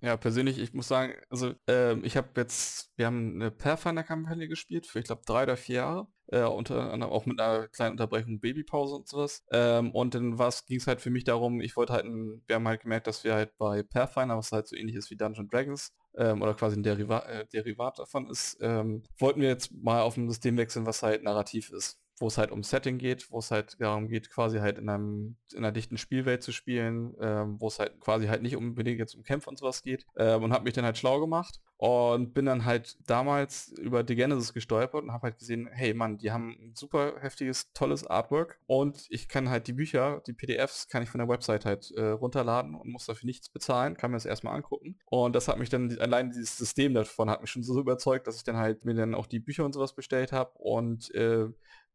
[0.02, 4.88] Ja, persönlich, ich muss sagen, also ähm, ich habe jetzt, wir haben eine Pathfinder-Kampagne gespielt
[4.88, 6.08] für, ich glaube, drei oder vier Jahre.
[6.32, 9.44] Äh, unter anderem auch mit einer kleinen Unterbrechung Babypause und sowas.
[9.52, 12.68] Ähm, und dann ging es halt für mich darum, ich wollte halt, ein, wir haben
[12.68, 15.94] halt gemerkt, dass wir halt bei Pathfinder, was halt so ähnlich ist wie Dungeon Dragons,
[16.16, 20.16] ähm, oder quasi ein Deriva äh, Derivat davon ist, ähm, wollten wir jetzt mal auf
[20.16, 23.52] ein System wechseln, was halt narrativ ist wo es halt um Setting geht, wo es
[23.52, 27.68] halt darum geht, quasi halt in, einem, in einer dichten Spielwelt zu spielen, ähm, wo
[27.68, 30.64] es halt quasi halt nicht unbedingt jetzt um Kämpfe und sowas geht ähm, und habe
[30.64, 35.12] mich dann halt schlau gemacht und bin dann halt damals über The Genesis gestolpert und
[35.12, 39.50] habe halt gesehen, hey Mann, die haben ein super heftiges, tolles Artwork und ich kann
[39.50, 43.08] halt die Bücher, die PDFs, kann ich von der Website halt äh, runterladen und muss
[43.08, 45.00] dafür nichts bezahlen, kann mir das erstmal angucken.
[45.06, 48.36] Und das hat mich dann, allein dieses System davon hat mich schon so überzeugt, dass
[48.36, 51.48] ich dann halt mir dann auch die Bücher und sowas bestellt habe und äh,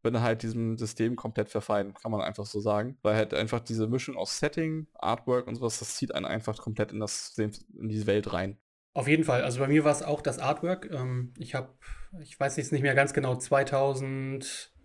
[0.06, 2.96] bin halt diesem System komplett verfallen, kann man einfach so sagen.
[3.02, 6.92] Weil halt einfach diese Mischung aus Setting, Artwork und sowas, das zieht einen einfach komplett
[6.92, 8.56] in, das, in diese Welt rein.
[8.94, 9.42] Auf jeden Fall.
[9.42, 10.88] Also bei mir war es auch das Artwork.
[10.92, 11.70] Ähm, ich habe,
[12.20, 14.78] ich weiß jetzt nicht mehr ganz genau, 2015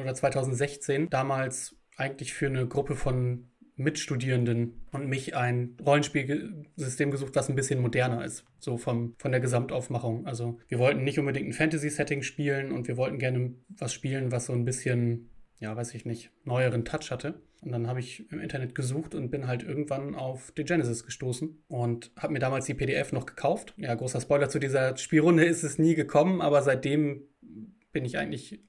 [0.00, 7.48] oder 2016 damals eigentlich für eine Gruppe von Mitstudierenden und mich ein Rollenspielsystem gesucht, was
[7.48, 10.26] ein bisschen moderner ist, so vom, von der Gesamtaufmachung.
[10.26, 14.46] Also wir wollten nicht unbedingt ein Fantasy-Setting spielen und wir wollten gerne was spielen, was
[14.46, 17.42] so ein bisschen, ja, weiß ich nicht, neueren Touch hatte.
[17.60, 21.64] Und dann habe ich im Internet gesucht und bin halt irgendwann auf The Genesis gestoßen
[21.68, 23.74] und habe mir damals die PDF noch gekauft.
[23.76, 27.22] Ja, großer Spoiler zu dieser Spielrunde ist es nie gekommen, aber seitdem
[27.92, 28.60] bin ich eigentlich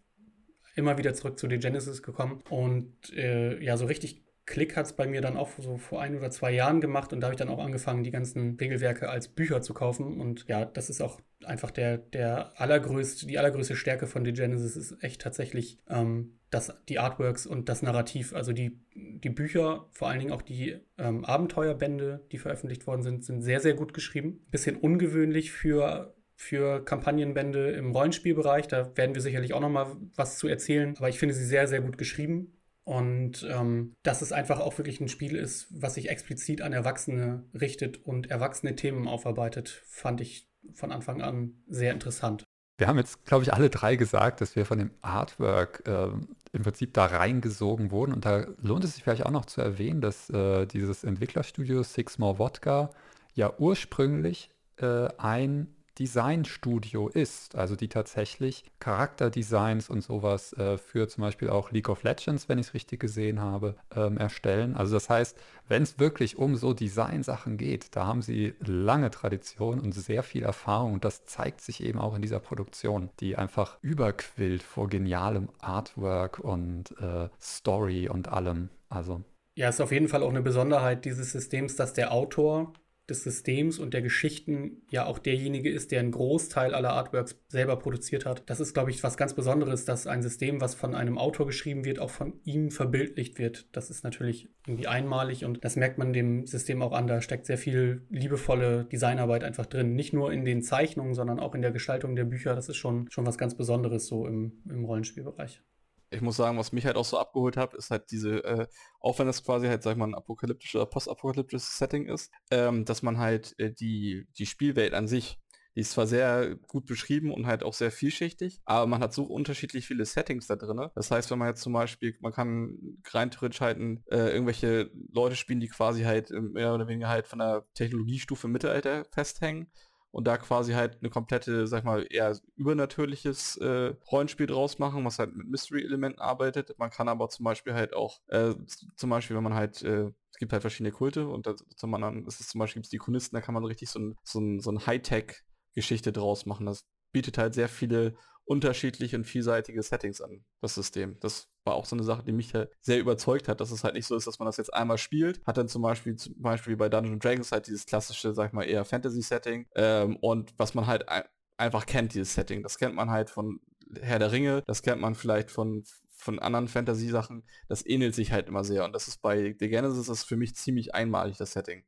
[0.76, 4.94] immer wieder zurück zu The Genesis gekommen und äh, ja, so richtig Klick hat es
[4.94, 7.38] bei mir dann auch so vor ein oder zwei Jahren gemacht und da habe ich
[7.38, 10.20] dann auch angefangen, die ganzen Regelwerke als Bücher zu kaufen.
[10.22, 14.78] Und ja, das ist auch einfach der, der allergrößte, die allergrößte Stärke von The Genesis
[14.78, 18.34] ist echt tatsächlich ähm, das, die Artworks und das Narrativ.
[18.34, 23.26] Also die, die Bücher, vor allen Dingen auch die ähm, Abenteuerbände, die veröffentlicht worden sind,
[23.26, 24.46] sind sehr, sehr gut geschrieben.
[24.50, 28.68] Bisschen ungewöhnlich für für Kampagnenbände im Rollenspielbereich.
[28.68, 30.96] Da werden wir sicherlich auch noch mal was zu erzählen.
[30.98, 32.57] Aber ich finde sie sehr, sehr gut geschrieben.
[32.88, 37.44] Und ähm, dass es einfach auch wirklich ein Spiel ist, was sich explizit an Erwachsene
[37.54, 42.46] richtet und erwachsene Themen aufarbeitet, fand ich von Anfang an sehr interessant.
[42.78, 46.12] Wir haben jetzt, glaube ich, alle drei gesagt, dass wir von dem Artwork äh,
[46.54, 48.14] im Prinzip da reingesogen wurden.
[48.14, 52.20] Und da lohnt es sich vielleicht auch noch zu erwähnen, dass äh, dieses Entwicklerstudio Six
[52.20, 52.92] More Vodka
[53.34, 61.24] ja ursprünglich äh, ein Designstudio ist, also die tatsächlich Charakterdesigns und sowas äh, für zum
[61.24, 64.76] Beispiel auch League of Legends, wenn ich es richtig gesehen habe, ähm, erstellen.
[64.76, 69.80] Also das heißt, wenn es wirklich um so Designsachen geht, da haben sie lange Tradition
[69.80, 73.78] und sehr viel Erfahrung und das zeigt sich eben auch in dieser Produktion, die einfach
[73.82, 78.70] überquillt vor genialem Artwork und äh, Story und allem.
[78.90, 79.24] Also
[79.58, 82.74] ja, ist auf jeden Fall auch eine Besonderheit dieses Systems, dass der Autor
[83.10, 87.78] des Systems und der Geschichten ja auch derjenige ist, der einen Großteil aller Artworks selber
[87.78, 88.44] produziert hat.
[88.48, 91.86] Das ist, glaube ich, was ganz Besonderes, dass ein System, was von einem Autor geschrieben
[91.86, 93.68] wird, auch von ihm verbildlicht wird.
[93.72, 97.08] Das ist natürlich irgendwie einmalig und das merkt man dem System auch an.
[97.08, 99.94] Da steckt sehr viel liebevolle Designarbeit einfach drin.
[99.94, 102.56] Nicht nur in den Zeichnungen, sondern auch in der Gestaltung der Bücher.
[102.56, 105.62] Das ist schon, schon was ganz Besonderes so im, im Rollenspielbereich
[106.10, 108.68] ich muss sagen, was mich halt auch so abgeholt hat, ist halt diese, äh,
[109.00, 112.86] auch wenn das quasi halt, sag ich mal, ein apokalyptisches oder postapokalyptisches Setting ist, ähm,
[112.86, 115.40] dass man halt äh, die, die Spielwelt an sich,
[115.76, 119.26] die ist zwar sehr gut beschrieben und halt auch sehr vielschichtig, aber man hat so
[119.26, 120.90] unterschiedlich viele Settings da drin.
[120.96, 125.36] Das heißt, wenn man jetzt zum Beispiel, man kann rein theoretisch halt äh, irgendwelche Leute
[125.36, 129.70] spielen, die quasi halt mehr oder weniger halt von der Technologiestufe Mittelalter festhängen
[130.18, 135.06] und da quasi halt eine komplette, sag ich mal, eher übernatürliches äh, Rollenspiel draus machen,
[135.06, 136.74] was halt mit Mystery-Elementen arbeitet.
[136.80, 138.56] Man kann aber zum Beispiel halt auch, äh,
[138.96, 141.54] zum Beispiel, wenn man halt, äh, es gibt halt verschiedene Kulte und da
[141.86, 144.16] man dann, ist es zum Beispiel gibt's die Chronisten, da kann man richtig so ein,
[144.24, 146.66] so ein, so ein Hightech-Geschichte draus machen.
[146.66, 148.16] Das bietet halt sehr viele
[148.48, 151.18] unterschiedliche und vielseitige Settings an, das System.
[151.20, 153.94] Das war auch so eine Sache, die mich halt sehr überzeugt hat, dass es halt
[153.94, 156.78] nicht so ist, dass man das jetzt einmal spielt, hat dann zum Beispiel, zum Beispiel
[156.78, 160.88] bei Dungeons Dragons halt dieses klassische, sag ich mal, eher Fantasy-Setting ähm, und was man
[160.88, 161.24] halt ein
[161.58, 162.64] einfach kennt, dieses Setting.
[162.64, 163.60] Das kennt man halt von
[164.00, 165.84] Herr der Ringe, das kennt man vielleicht von
[166.20, 168.84] von anderen Fantasy-Sachen, das ähnelt sich halt immer sehr.
[168.84, 171.86] Und das ist bei The Genesis ist für mich ziemlich einmalig, das Setting.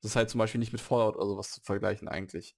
[0.00, 2.56] Das ist halt zum Beispiel nicht mit Fallout oder sowas zu vergleichen eigentlich.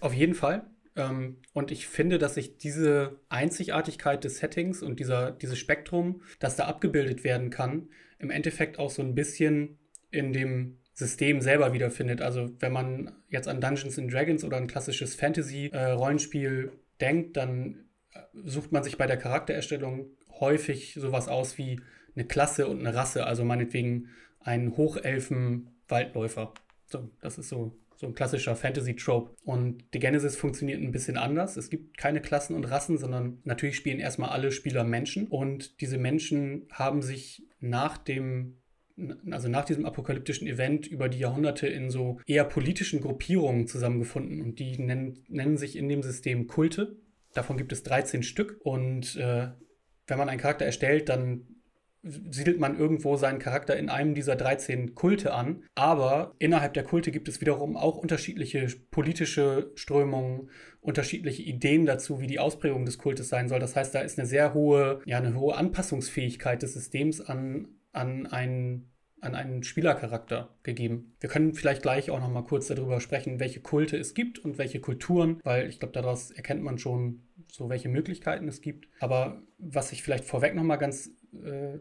[0.00, 0.73] Auf jeden Fall.
[0.96, 6.56] Ähm, und ich finde, dass sich diese Einzigartigkeit des Settings und dieser, dieses Spektrum, das
[6.56, 9.78] da abgebildet werden kann, im Endeffekt auch so ein bisschen
[10.10, 12.22] in dem System selber wiederfindet.
[12.22, 18.20] Also wenn man jetzt an Dungeons and Dragons oder ein klassisches Fantasy-Rollenspiel denkt, dann äh,
[18.44, 20.06] sucht man sich bei der Charaktererstellung
[20.40, 21.80] häufig sowas aus wie
[22.14, 24.08] eine Klasse und eine Rasse, also meinetwegen
[24.40, 26.54] einen Hochelfen-Waldläufer.
[26.86, 29.34] So, das ist so, so ein klassischer Fantasy-Trope.
[29.44, 31.56] Und die Genesis funktioniert ein bisschen anders.
[31.56, 35.26] Es gibt keine Klassen und Rassen, sondern natürlich spielen erstmal alle Spieler Menschen.
[35.28, 38.58] Und diese Menschen haben sich nach dem
[39.30, 44.60] also nach diesem apokalyptischen Event über die Jahrhunderte in so eher politischen Gruppierungen zusammengefunden und
[44.60, 46.96] die nennen, nennen sich in dem System Kulte.
[47.32, 49.48] Davon gibt es 13 Stück und äh,
[50.06, 51.53] wenn man einen Charakter erstellt, dann
[52.04, 55.64] siedelt man irgendwo seinen Charakter in einem dieser 13 Kulte an.
[55.74, 62.26] Aber innerhalb der Kulte gibt es wiederum auch unterschiedliche politische Strömungen, unterschiedliche Ideen dazu, wie
[62.26, 63.58] die Ausprägung des Kultes sein soll.
[63.58, 68.26] Das heißt, da ist eine sehr hohe, ja, eine hohe Anpassungsfähigkeit des Systems an an
[68.26, 68.90] einen,
[69.20, 71.16] an einen Spielercharakter gegeben.
[71.20, 74.58] Wir können vielleicht gleich auch noch mal kurz darüber sprechen, welche Kulte es gibt und
[74.58, 78.88] welche Kulturen, weil ich glaube, daraus erkennt man schon so, welche Möglichkeiten es gibt.
[79.00, 81.10] Aber was ich vielleicht vorweg noch mal ganz,
[81.44, 81.78] äh,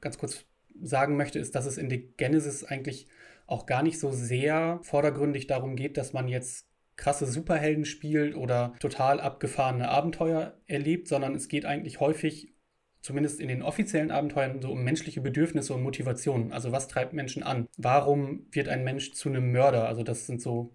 [0.00, 0.44] ganz kurz
[0.82, 3.06] sagen möchte, ist, dass es in der Genesis eigentlich
[3.46, 8.74] auch gar nicht so sehr vordergründig darum geht, dass man jetzt krasse Superhelden spielt oder
[8.80, 12.54] total abgefahrene Abenteuer erlebt, sondern es geht eigentlich häufig
[13.00, 16.52] zumindest in den offiziellen Abenteuern, so um menschliche Bedürfnisse und Motivationen.
[16.52, 17.68] Also was treibt Menschen an?
[17.76, 19.86] Warum wird ein Mensch zu einem Mörder?
[19.86, 20.72] Also das sind so,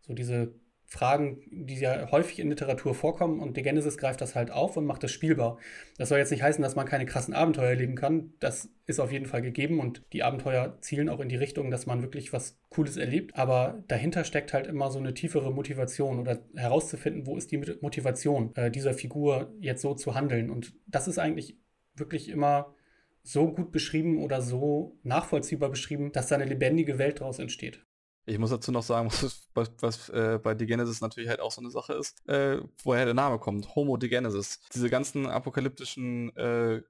[0.00, 0.54] so diese
[0.92, 4.84] Fragen, die ja häufig in Literatur vorkommen und die Genesis greift das halt auf und
[4.84, 5.56] macht das spielbar.
[5.96, 8.34] Das soll jetzt nicht heißen, dass man keine krassen Abenteuer erleben kann.
[8.40, 11.86] Das ist auf jeden Fall gegeben und die Abenteuer zielen auch in die Richtung, dass
[11.86, 13.34] man wirklich was Cooles erlebt.
[13.36, 18.54] Aber dahinter steckt halt immer so eine tiefere Motivation oder herauszufinden, wo ist die Motivation
[18.56, 20.50] äh, dieser Figur jetzt so zu handeln.
[20.50, 21.56] Und das ist eigentlich
[21.94, 22.74] wirklich immer
[23.22, 27.82] so gut beschrieben oder so nachvollziehbar beschrieben, dass da eine lebendige Welt daraus entsteht.
[28.24, 31.60] Ich muss dazu noch sagen, was, was, was äh, bei Genesis natürlich halt auch so
[31.60, 33.74] eine Sache ist, äh, woher der Name kommt.
[33.74, 34.60] Homo Genesis.
[34.72, 36.82] Diese ganzen apokalyptischen äh,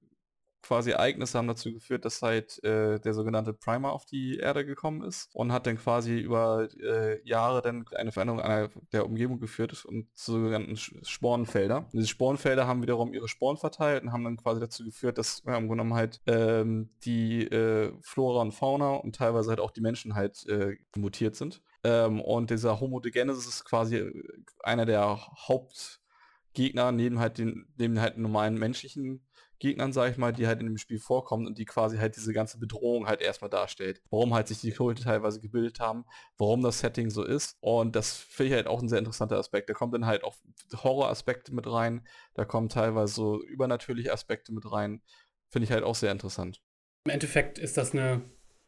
[0.62, 5.02] quasi Ereignisse haben dazu geführt, dass halt äh, der sogenannte Primer auf die Erde gekommen
[5.02, 9.84] ist und hat dann quasi über äh, Jahre dann eine Veränderung einer der Umgebung geführt
[9.84, 11.78] und zu sogenannten Spornfelder.
[11.78, 15.40] Und diese Spornfelder haben wiederum ihre Sporen verteilt und haben dann quasi dazu geführt, dass
[15.40, 19.80] im Grunde genommen halt ähm, die äh, Flora und Fauna und teilweise halt auch die
[19.80, 21.60] Menschen halt äh, mutiert sind.
[21.84, 24.22] Ähm, und dieser Homo de Genesis ist quasi äh,
[24.62, 29.24] einer der Hauptgegner neben halt den neben halt normalen menschlichen
[29.62, 32.32] Gegnern, sage ich mal, die halt in dem Spiel vorkommen und die quasi halt diese
[32.32, 34.02] ganze Bedrohung halt erstmal darstellt.
[34.10, 36.04] Warum halt sich die Kulte teilweise gebildet haben,
[36.36, 37.56] warum das Setting so ist.
[37.60, 39.70] Und das finde ich halt auch ein sehr interessanter Aspekt.
[39.70, 40.34] Da kommt dann halt auch
[40.74, 45.00] Horroraspekte mit rein, da kommen teilweise so übernatürliche Aspekte mit rein.
[45.48, 46.60] Finde ich halt auch sehr interessant.
[47.04, 48.22] Im Endeffekt ist das eine,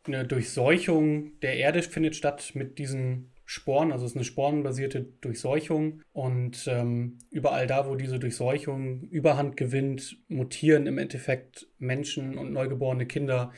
[0.07, 6.03] eine Durchseuchung der Erde findet statt mit diesen Sporen, also es ist eine sporenbasierte Durchseuchung
[6.13, 13.07] und ähm, überall da, wo diese Durchseuchung Überhand gewinnt, mutieren im Endeffekt Menschen und neugeborene
[13.07, 13.53] Kinder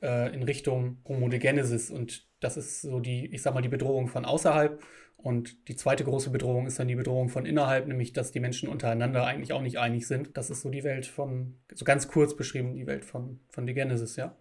[0.00, 4.24] äh, in Richtung Homogenesis und das ist so die, ich sag mal, die Bedrohung von
[4.24, 4.80] außerhalb
[5.22, 8.68] und die zweite große Bedrohung ist dann die Bedrohung von innerhalb, nämlich dass die Menschen
[8.68, 10.36] untereinander eigentlich auch nicht einig sind.
[10.36, 13.72] Das ist so die Welt von, so ganz kurz beschrieben, die Welt von, von The
[14.16, 14.36] ja.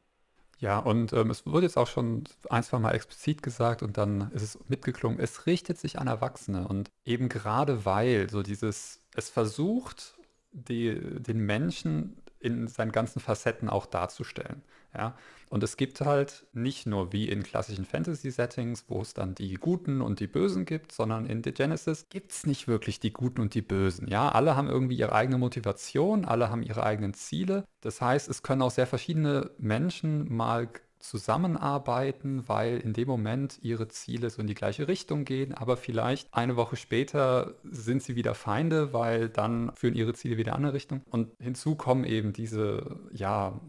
[0.62, 4.30] Ja, und ähm, es wurde jetzt auch schon ein, zwei Mal explizit gesagt und dann
[4.32, 6.68] ist es mitgeklungen, es richtet sich an Erwachsene.
[6.68, 10.14] Und eben gerade weil so dieses, es versucht,
[10.52, 14.64] die, den Menschen in seinen ganzen Facetten auch darzustellen.
[14.94, 15.16] Ja?
[15.50, 20.02] Und es gibt halt nicht nur wie in klassischen Fantasy-Settings, wo es dann die Guten
[20.02, 23.54] und die Bösen gibt, sondern in The Genesis gibt es nicht wirklich die Guten und
[23.54, 24.08] die Bösen.
[24.08, 27.66] Ja, alle haben irgendwie ihre eigene Motivation, alle haben ihre eigenen Ziele.
[27.82, 30.70] Das heißt, es können auch sehr verschiedene Menschen mal
[31.02, 36.34] zusammenarbeiten, weil in dem Moment ihre Ziele so in die gleiche Richtung gehen, aber vielleicht
[36.34, 40.58] eine Woche später sind sie wieder Feinde, weil dann führen ihre Ziele wieder in eine
[40.58, 41.02] andere Richtung.
[41.10, 43.60] Und hinzu kommen eben diese, ja,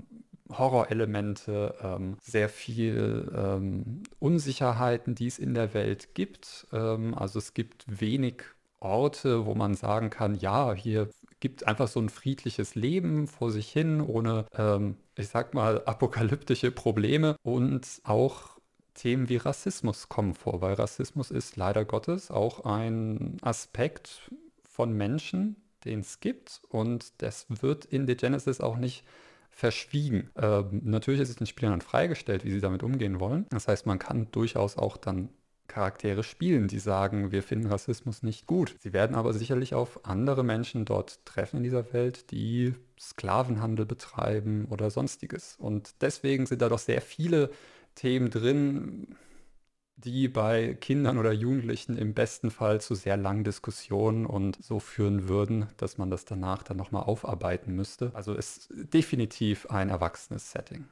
[0.59, 6.67] Horrorelemente, ähm, sehr viel ähm, Unsicherheiten, die es in der Welt gibt.
[6.73, 8.43] Ähm, also es gibt wenig
[8.79, 11.09] Orte, wo man sagen kann, ja, hier
[11.43, 16.71] gibt einfach so ein friedliches Leben vor sich hin, ohne, ähm, ich sag mal, apokalyptische
[16.71, 18.61] Probleme und auch
[18.95, 24.31] Themen wie Rassismus kommen vor, weil Rassismus ist leider Gottes auch ein Aspekt
[24.63, 29.05] von Menschen, den es gibt und das wird in The Genesis auch nicht
[29.51, 30.31] verschwiegen.
[30.37, 33.47] Ähm, natürlich ist es den Spielern dann freigestellt, wie sie damit umgehen wollen.
[33.51, 35.29] Das heißt, man kann durchaus auch dann
[35.73, 38.77] Charaktere spielen, die sagen, wir finden Rassismus nicht gut.
[38.79, 44.67] Sie werden aber sicherlich auf andere Menschen dort treffen in dieser Welt, die Sklavenhandel betreiben
[44.69, 45.57] oder sonstiges.
[45.59, 47.51] Und deswegen sind da doch sehr viele
[47.95, 49.17] Themen drin,
[49.97, 55.27] die bei Kindern oder Jugendlichen im besten Fall zu sehr langen Diskussionen und so führen
[55.27, 58.11] würden, dass man das danach dann nochmal aufarbeiten müsste.
[58.15, 60.87] Also ist definitiv ein erwachsenes Setting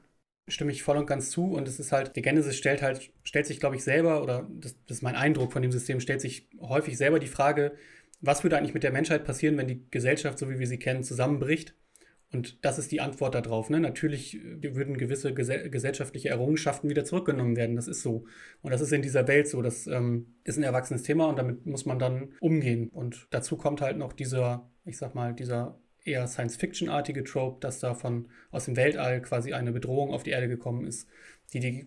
[0.49, 1.53] stimme ich voll und ganz zu.
[1.53, 4.77] Und es ist halt, die Genesis stellt halt, stellt sich, glaube ich, selber, oder das,
[4.87, 7.73] das, ist mein Eindruck von dem System, stellt sich häufig selber die Frage,
[8.21, 11.03] was würde eigentlich mit der Menschheit passieren, wenn die Gesellschaft, so wie wir sie kennen,
[11.03, 11.75] zusammenbricht?
[12.33, 13.71] Und das ist die Antwort darauf.
[13.71, 13.81] Ne?
[13.81, 17.75] Natürlich äh, würden gewisse gesellschaftliche Errungenschaften wieder zurückgenommen werden.
[17.75, 18.25] Das ist so.
[18.63, 19.63] Und das ist in dieser Welt so.
[19.63, 22.89] Das ähm, ist ein erwachsenes Thema und damit muss man dann umgehen.
[22.89, 27.95] Und dazu kommt halt noch dieser, ich sag mal, dieser eher Science-Fiction-artige Trope, dass da
[27.95, 31.09] von aus dem Weltall quasi eine Bedrohung auf die Erde gekommen ist,
[31.53, 31.87] die die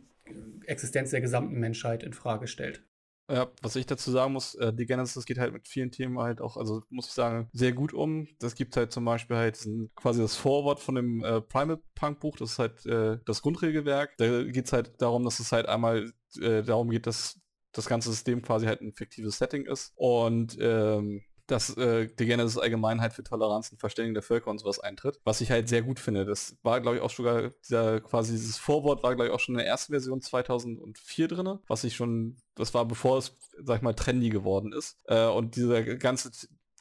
[0.65, 2.83] Existenz der gesamten Menschheit in Frage stellt.
[3.31, 6.41] Ja, was ich dazu sagen muss, äh, die Genesis geht halt mit vielen Themen halt
[6.41, 8.27] auch, also muss ich sagen, sehr gut um.
[8.39, 12.35] Das gibt halt zum Beispiel halt quasi das Vorwort von dem äh, Primal Punk Buch,
[12.37, 14.17] das ist halt äh, das Grundregelwerk.
[14.17, 17.39] Da geht es halt darum, dass es halt einmal äh, darum geht, dass
[17.71, 19.93] das ganze System quasi halt ein fiktives Setting ist.
[19.95, 24.79] Und ähm, dass äh, die Genesis Allgemeinheit für Toleranz und Verständigung der Völker und sowas
[24.79, 26.25] eintritt, was ich halt sehr gut finde.
[26.25, 29.55] Das war, glaube ich, auch sogar, dieser, quasi dieses Vorwort war, glaube ich, auch schon
[29.55, 33.81] in der ersten Version 2004 drin, was ich schon, das war bevor es, sag ich
[33.81, 34.97] mal, trendy geworden ist.
[35.05, 36.31] Äh, und dieser ganze,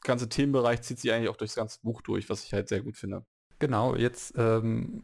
[0.03, 2.95] ganze Themenbereich zieht sich eigentlich auch durchs ganze Buch durch, was ich halt sehr gut
[2.95, 3.25] finde.
[3.59, 5.03] Genau, jetzt ähm,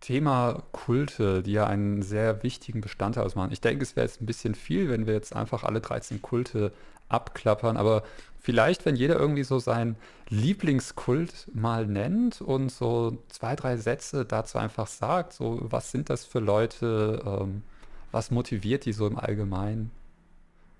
[0.00, 3.52] Thema Kulte, die ja einen sehr wichtigen Bestandteil ausmachen.
[3.52, 6.72] Ich denke, es wäre jetzt ein bisschen viel, wenn wir jetzt einfach alle 13 Kulte
[7.08, 8.02] abklappern, aber
[8.38, 9.96] vielleicht, wenn jeder irgendwie so seinen
[10.28, 16.24] Lieblingskult mal nennt und so zwei, drei Sätze dazu einfach sagt, so was sind das
[16.24, 17.62] für Leute, ähm,
[18.12, 19.90] was motiviert die so im Allgemeinen?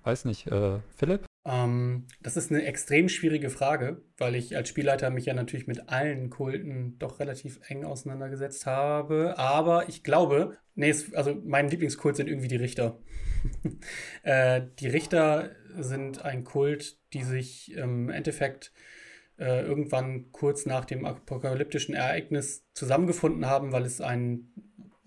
[0.03, 1.28] Weiß nicht, äh, Philipp?
[1.49, 5.89] Ähm, das ist eine extrem schwierige Frage, weil ich als Spielleiter mich ja natürlich mit
[5.89, 9.33] allen Kulten doch relativ eng auseinandergesetzt habe.
[9.37, 12.99] Aber ich glaube, nee, es, also mein Lieblingskult sind irgendwie die Richter.
[14.23, 18.71] äh, die Richter sind ein Kult, die sich im Endeffekt
[19.39, 24.51] äh, irgendwann kurz nach dem apokalyptischen Ereignis zusammengefunden haben, weil es ein,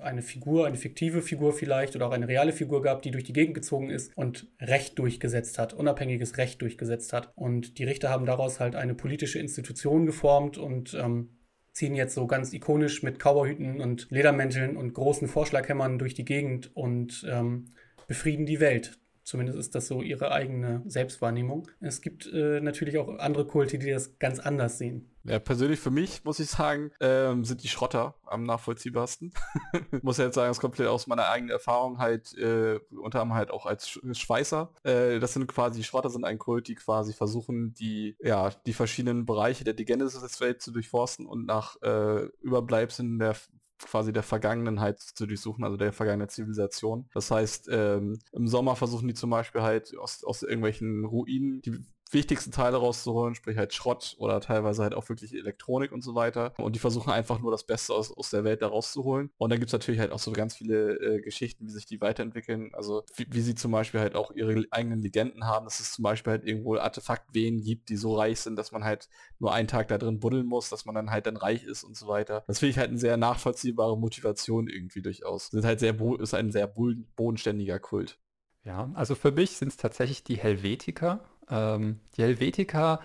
[0.03, 3.33] eine Figur, eine fiktive Figur vielleicht oder auch eine reale Figur gab, die durch die
[3.33, 7.33] Gegend gezogen ist und Recht durchgesetzt hat, unabhängiges Recht durchgesetzt hat.
[7.35, 11.31] Und die Richter haben daraus halt eine politische Institution geformt und ähm,
[11.73, 16.75] ziehen jetzt so ganz ikonisch mit Cowboyhüten und Ledermänteln und großen Vorschlaghämmern durch die Gegend
[16.77, 17.73] und ähm,
[18.07, 18.99] befrieden die Welt.
[19.25, 21.69] Zumindest ist das so ihre eigene Selbstwahrnehmung.
[21.81, 25.12] Es gibt äh, natürlich auch andere Kulte, die das ganz anders sehen.
[25.25, 29.33] Ja, persönlich für mich, muss ich sagen, ähm, sind die Schrotter am nachvollziehbarsten.
[30.03, 33.51] muss ja jetzt sagen, das komplett aus meiner eigenen Erfahrung halt, äh, unter anderem halt
[33.51, 34.73] auch als Schweißer.
[34.83, 38.73] Äh, das sind quasi, die Schrotter sind ein Kult, die quasi versuchen, die, ja, die
[38.73, 43.37] verschiedenen Bereiche der Genesis-Welt zu durchforsten und nach äh, Überbleibseln der
[43.79, 47.09] quasi der Vergangenheit zu durchsuchen, also der vergangenen Zivilisation.
[47.13, 51.81] Das heißt, ähm, im Sommer versuchen die zum Beispiel halt aus, aus irgendwelchen Ruinen die
[52.13, 56.53] wichtigsten Teile rauszuholen, sprich halt Schrott oder teilweise halt auch wirklich Elektronik und so weiter.
[56.59, 59.31] Und die versuchen einfach nur das Beste aus, aus der Welt da rauszuholen.
[59.39, 62.01] Und dann gibt es natürlich halt auch so ganz viele äh, Geschichten, wie sich die
[62.01, 62.71] weiterentwickeln.
[62.75, 66.03] Also wie, wie, sie zum Beispiel halt auch ihre eigenen Legenden haben, dass es zum
[66.03, 69.89] Beispiel halt irgendwo Artefaktvenen gibt, die so reich sind, dass man halt nur einen Tag
[69.89, 72.45] da drin buddeln muss, dass man dann halt dann reich ist und so weiter.
[72.47, 75.49] Das finde ich halt eine sehr nachvollziehbare Motivation irgendwie durchaus.
[75.49, 78.19] Sind halt sehr ist ein sehr bodenständiger Kult.
[78.65, 81.21] Ja, also für mich sind es tatsächlich die Helvetiker,
[81.51, 83.01] ähm, die Helvetiker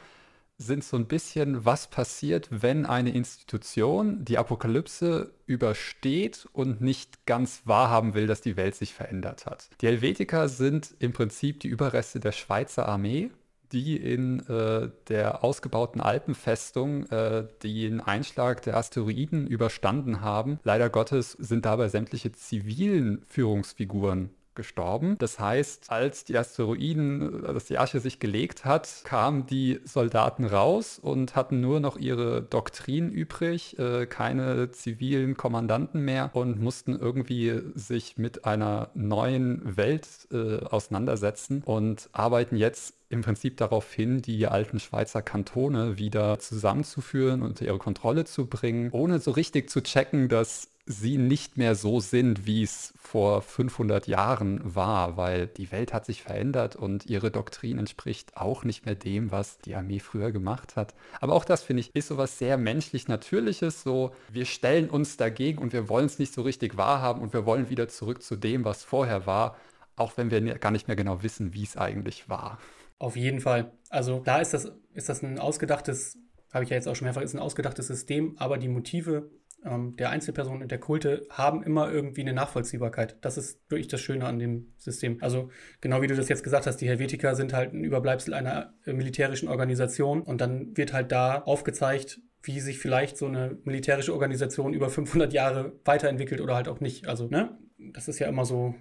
[0.60, 7.62] sind so ein bisschen, was passiert, wenn eine Institution die Apokalypse übersteht und nicht ganz
[7.66, 9.70] wahrhaben will, dass die Welt sich verändert hat.
[9.82, 13.30] Die Helvetiker sind im Prinzip die Überreste der Schweizer Armee,
[13.72, 20.60] die in äh, der ausgebauten Alpenfestung äh, den Einschlag der Asteroiden überstanden haben.
[20.64, 25.18] Leider Gottes sind dabei sämtliche zivilen Führungsfiguren gestorben.
[25.20, 31.00] Das heißt, als die Asteroiden, als die Asche sich gelegt hat, kamen die Soldaten raus
[31.02, 37.62] und hatten nur noch ihre Doktrin übrig, äh, keine zivilen Kommandanten mehr und mussten irgendwie
[37.76, 44.48] sich mit einer neuen Welt äh, auseinandersetzen und arbeiten jetzt im Prinzip darauf hin, die
[44.48, 50.28] alten Schweizer Kantone wieder zusammenzuführen und ihre Kontrolle zu bringen, ohne so richtig zu checken,
[50.28, 55.94] dass sie nicht mehr so sind, wie es vor 500 Jahren war, weil die Welt
[55.94, 60.32] hat sich verändert und ihre Doktrin entspricht auch nicht mehr dem, was die Armee früher
[60.32, 60.96] gemacht hat.
[61.20, 65.18] Aber auch das, finde ich, ist so was sehr menschlich Natürliches, so wir stellen uns
[65.18, 68.36] dagegen und wir wollen es nicht so richtig wahrhaben und wir wollen wieder zurück zu
[68.36, 69.58] dem, was vorher war.
[69.98, 72.60] auch wenn wir gar nicht mehr genau wissen, wie es eigentlich war.
[73.00, 73.72] Auf jeden Fall.
[73.90, 76.18] Also da ist das, ist das ein ausgedachtes,
[76.54, 79.30] habe ich ja jetzt auch schon mehrfach, ist ein ausgedachtes System, aber die Motive
[79.66, 83.18] ähm, der Einzelpersonen und der Kulte haben immer irgendwie eine Nachvollziehbarkeit.
[83.22, 85.18] Das ist wirklich das Schöne an dem System.
[85.22, 85.50] Also
[85.82, 88.94] genau wie du das jetzt gesagt hast, die Helvetiker sind halt ein Überbleibsel einer äh,
[88.94, 94.74] militärischen Organisation und dann wird halt da aufgezeigt, wie sich vielleicht so eine militärische Organisation
[94.74, 97.08] über 500 Jahre weiterentwickelt oder halt auch nicht.
[97.08, 97.58] Also, ne?
[97.94, 98.76] Das ist ja immer so,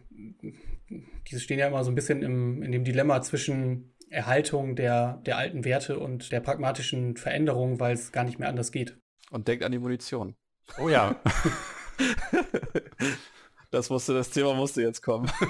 [1.30, 5.36] diese stehen ja immer so ein bisschen im, in dem Dilemma zwischen Erhaltung der, der
[5.36, 8.98] alten Werte und der pragmatischen Veränderung, weil es gar nicht mehr anders geht.
[9.30, 10.36] Und denkt an die Munition.
[10.78, 11.16] Oh ja.
[13.70, 15.30] das musste, das Thema musste jetzt kommen.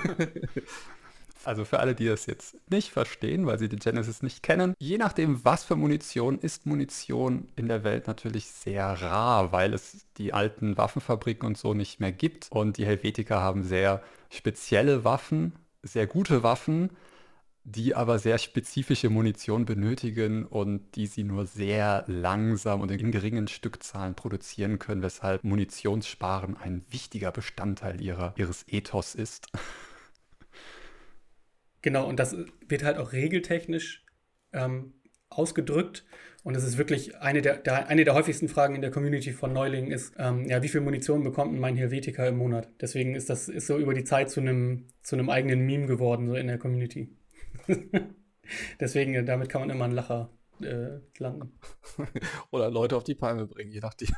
[1.46, 4.98] Also für alle, die das jetzt nicht verstehen, weil sie die Genesis nicht kennen, je
[4.98, 10.32] nachdem, was für Munition, ist Munition in der Welt natürlich sehr rar, weil es die
[10.32, 12.48] alten Waffenfabriken und so nicht mehr gibt.
[12.50, 15.52] Und die Helvetiker haben sehr spezielle Waffen,
[15.84, 16.90] sehr gute Waffen,
[17.68, 23.48] die aber sehr spezifische Munition benötigen und die sie nur sehr langsam und in geringen
[23.48, 29.48] Stückzahlen produzieren können, weshalb Munitionssparen ein wichtiger Bestandteil ihrer, ihres Ethos ist.
[31.82, 32.34] Genau, und das
[32.66, 34.04] wird halt auch regeltechnisch
[34.52, 34.94] ähm,
[35.28, 36.04] ausgedrückt.
[36.42, 39.52] Und es ist wirklich eine der, der, eine der häufigsten Fragen in der Community von
[39.52, 42.68] Neulingen ist, ähm, ja, wie viel Munition bekommt mein Helvetiker im Monat?
[42.80, 46.26] Deswegen ist das ist so über die Zeit zu einem zu einem eigenen Meme geworden,
[46.26, 47.16] so in der Community.
[48.80, 50.30] Deswegen, äh, damit kann man immer einen Lacher
[50.60, 51.58] äh, landen.
[52.50, 54.08] Oder Leute auf die Palme bringen, je nachdem.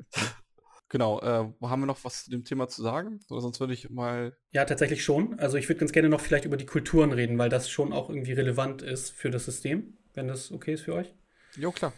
[0.88, 3.20] genau, äh, haben wir noch was zu dem Thema zu sagen?
[3.30, 4.36] Oder sonst würde ich mal.
[4.52, 5.38] Ja, tatsächlich schon.
[5.38, 8.08] Also ich würde ganz gerne noch vielleicht über die Kulturen reden, weil das schon auch
[8.08, 11.14] irgendwie relevant ist für das System, wenn das okay ist für euch.
[11.56, 11.92] Jo, klar.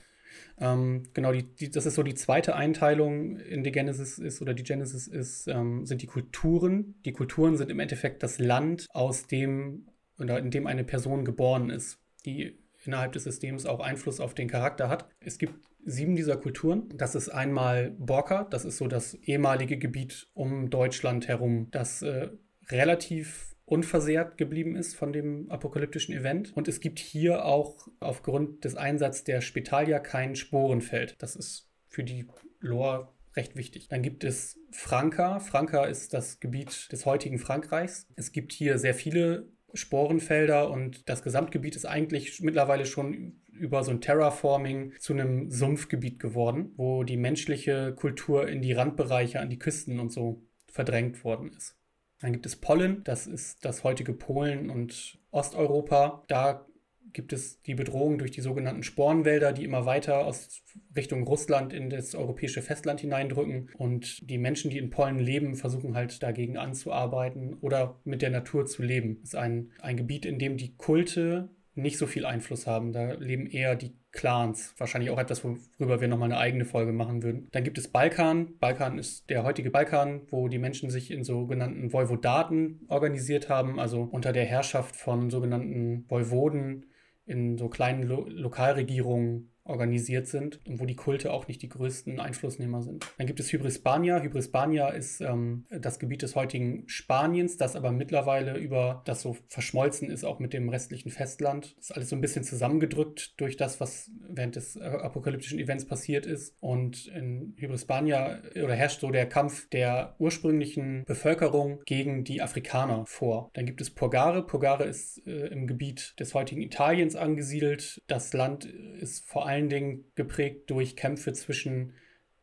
[0.59, 4.55] Ähm, genau, die, die, das ist so die zweite Einteilung in die Genesis ist oder
[4.55, 6.97] die Genesis ist, ähm, sind die Kulturen.
[7.05, 9.87] Die Kulturen sind im Endeffekt das Land, aus dem
[10.21, 14.49] oder in dem eine Person geboren ist, die innerhalb des Systems auch Einfluss auf den
[14.49, 15.09] Charakter hat.
[15.21, 15.55] Es gibt
[15.85, 16.89] sieben dieser Kulturen.
[16.95, 22.29] Das ist einmal Borka, das ist so das ehemalige Gebiet um Deutschland herum, das äh,
[22.68, 26.57] relativ unversehrt geblieben ist von dem apokalyptischen Event.
[26.57, 31.14] Und es gibt hier auch aufgrund des Einsatzes der Spetalia kein Sporenfeld.
[31.23, 32.27] Das ist für die
[32.59, 33.87] Lore recht wichtig.
[33.89, 35.39] Dann gibt es Franka.
[35.39, 38.09] Franka ist das Gebiet des heutigen Frankreichs.
[38.16, 43.91] Es gibt hier sehr viele Sporenfelder und das Gesamtgebiet ist eigentlich mittlerweile schon über so
[43.91, 49.59] ein Terraforming zu einem Sumpfgebiet geworden, wo die menschliche Kultur in die Randbereiche an die
[49.59, 51.77] Küsten und so verdrängt worden ist.
[52.21, 56.25] Dann gibt es Pollen, das ist das heutige Polen und Osteuropa.
[56.29, 56.66] Da
[57.13, 60.63] gibt es die Bedrohung durch die sogenannten Spornwälder, die immer weiter aus
[60.97, 63.71] Richtung Russland in das europäische Festland hineindrücken.
[63.77, 68.67] Und die Menschen, die in Pollen leben, versuchen halt dagegen anzuarbeiten oder mit der Natur
[68.67, 69.19] zu leben.
[69.21, 72.93] Das ist ein, ein Gebiet, in dem die Kulte nicht so viel Einfluss haben.
[72.93, 74.75] Da leben eher die Clans.
[74.77, 77.49] Wahrscheinlich auch etwas, worüber wir nochmal eine eigene Folge machen würden.
[77.53, 78.59] Dann gibt es Balkan.
[78.59, 84.03] Balkan ist der heutige Balkan, wo die Menschen sich in sogenannten Voivodaten organisiert haben, also
[84.03, 86.87] unter der Herrschaft von sogenannten Voivoden
[87.31, 92.21] in so kleinen Lo Lokalregierungen organisiert sind und wo die Kulte auch nicht die größten
[92.21, 93.07] Einflussnehmer sind.
[93.18, 94.21] Dann gibt es Hybrispania.
[94.21, 100.11] Hybrispania ist ähm, das Gebiet des heutigen Spaniens, das aber mittlerweile über das so verschmolzen
[100.11, 101.75] ist, auch mit dem restlichen Festland.
[101.77, 105.87] Das ist alles so ein bisschen zusammengedrückt durch das, was während des äh, apokalyptischen Events
[105.87, 106.55] passiert ist.
[106.61, 113.51] Und in Hybrispania oder herrscht so der Kampf der ursprünglichen Bevölkerung gegen die Afrikaner vor.
[113.55, 114.45] Dann gibt es Purgare.
[114.45, 118.03] Purgare ist äh, im Gebiet des heutigen Italiens angesiedelt.
[118.07, 121.93] Das Land ist vor allem allen Dingen geprägt durch Kämpfe zwischen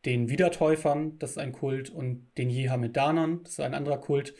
[0.04, 4.34] den Wiedertäufern, das ist ein Kult, und den Jehamedanern, das ist ein anderer Kult,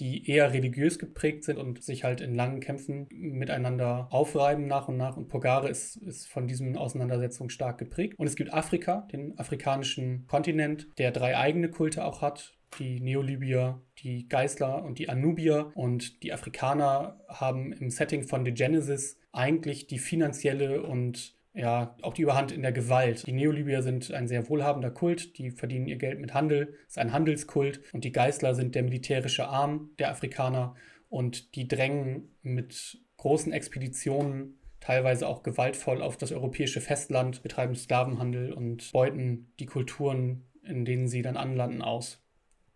[0.00, 4.96] die eher religiös geprägt sind und sich halt in langen Kämpfen miteinander aufreiben nach und
[4.96, 5.16] nach.
[5.18, 8.14] Und Pogare ist, ist von diesen Auseinandersetzungen stark geprägt.
[8.18, 12.54] Und es gibt Afrika, den afrikanischen Kontinent, der drei eigene Kulte auch hat.
[12.78, 15.70] Die Neolibyer, die Geißler und die Anubier.
[15.74, 22.14] Und die Afrikaner haben im Setting von The Genesis eigentlich die finanzielle und ja, auch
[22.14, 23.26] die Überhand in der Gewalt.
[23.26, 27.12] Die Neolibyer sind ein sehr wohlhabender Kult, die verdienen ihr Geld mit Handel, ist ein
[27.12, 30.74] Handelskult und die Geißler sind der militärische Arm der Afrikaner
[31.08, 38.52] und die drängen mit großen Expeditionen teilweise auch gewaltvoll auf das europäische Festland, betreiben Sklavenhandel
[38.52, 42.24] und beuten die Kulturen, in denen sie dann anlanden, aus.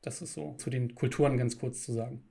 [0.03, 2.26] Das ist so zu den Kulturen ganz kurz zu sagen.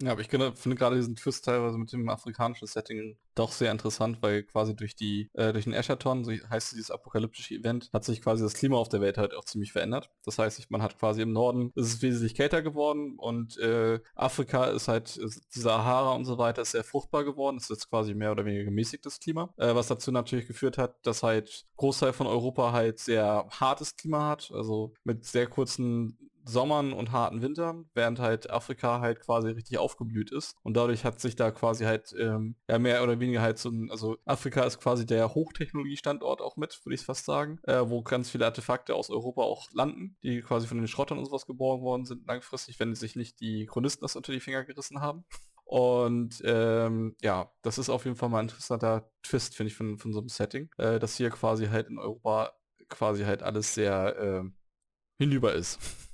[0.00, 4.18] Ja, aber ich finde gerade diesen Twist teilweise mit dem afrikanischen Setting doch sehr interessant,
[4.20, 8.22] weil quasi durch die, äh, durch den Eschaton, so heißt dieses apokalyptische Event, hat sich
[8.22, 10.10] quasi das Klima auf der Welt halt auch ziemlich verändert.
[10.24, 14.66] Das heißt, man hat quasi im Norden, ist es wesentlich kälter geworden und äh, Afrika
[14.66, 17.56] ist halt, die Sahara und so weiter ist sehr fruchtbar geworden.
[17.56, 20.94] Es ist jetzt quasi mehr oder weniger gemäßigtes Klima, äh, was dazu natürlich geführt hat,
[21.04, 26.16] dass halt Großteil von Europa halt sehr hartes Klima hat, also mit sehr kurzen
[26.48, 30.56] Sommern und harten Wintern, während halt Afrika halt quasi richtig aufgeblüht ist.
[30.62, 33.90] Und dadurch hat sich da quasi halt ähm, ja mehr oder weniger halt so ein,
[33.90, 38.30] also Afrika ist quasi der Hochtechnologiestandort auch mit, würde ich fast sagen, äh, wo ganz
[38.30, 42.04] viele Artefakte aus Europa auch landen, die quasi von den Schrottern und sowas geborgen worden
[42.04, 45.24] sind langfristig, wenn sich nicht die Chronisten das unter die Finger gerissen haben.
[45.64, 49.98] Und ähm, ja, das ist auf jeden Fall mal ein interessanter Twist, finde ich, von,
[49.98, 52.54] von so einem Setting, äh, dass hier quasi halt in Europa
[52.88, 54.42] quasi halt alles sehr äh,
[55.18, 56.07] hinüber ist.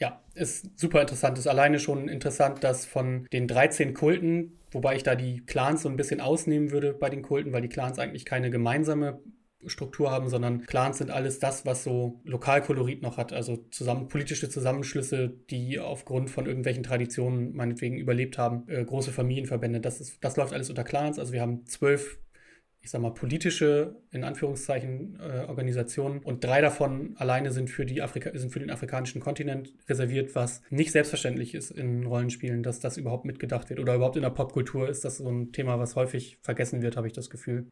[0.00, 1.36] Ja, ist super interessant.
[1.38, 5.90] Ist alleine schon interessant, dass von den 13 Kulten, wobei ich da die Clans so
[5.90, 9.20] ein bisschen ausnehmen würde bei den Kulten, weil die Clans eigentlich keine gemeinsame
[9.66, 14.48] Struktur haben, sondern Clans sind alles das, was so Lokalkolorit noch hat, also zusammen, politische
[14.48, 20.36] Zusammenschlüsse, die aufgrund von irgendwelchen Traditionen meinetwegen überlebt haben, äh, große Familienverbände, das, ist, das
[20.38, 21.18] läuft alles unter Clans.
[21.18, 22.18] Also wir haben zwölf
[22.82, 26.20] ich sag mal, politische, in Anführungszeichen, äh, Organisationen.
[26.20, 30.62] Und drei davon alleine sind für, die Afrika sind für den afrikanischen Kontinent reserviert, was
[30.70, 33.80] nicht selbstverständlich ist in Rollenspielen, dass das überhaupt mitgedacht wird.
[33.80, 37.06] Oder überhaupt in der Popkultur ist das so ein Thema, was häufig vergessen wird, habe
[37.06, 37.66] ich das Gefühl.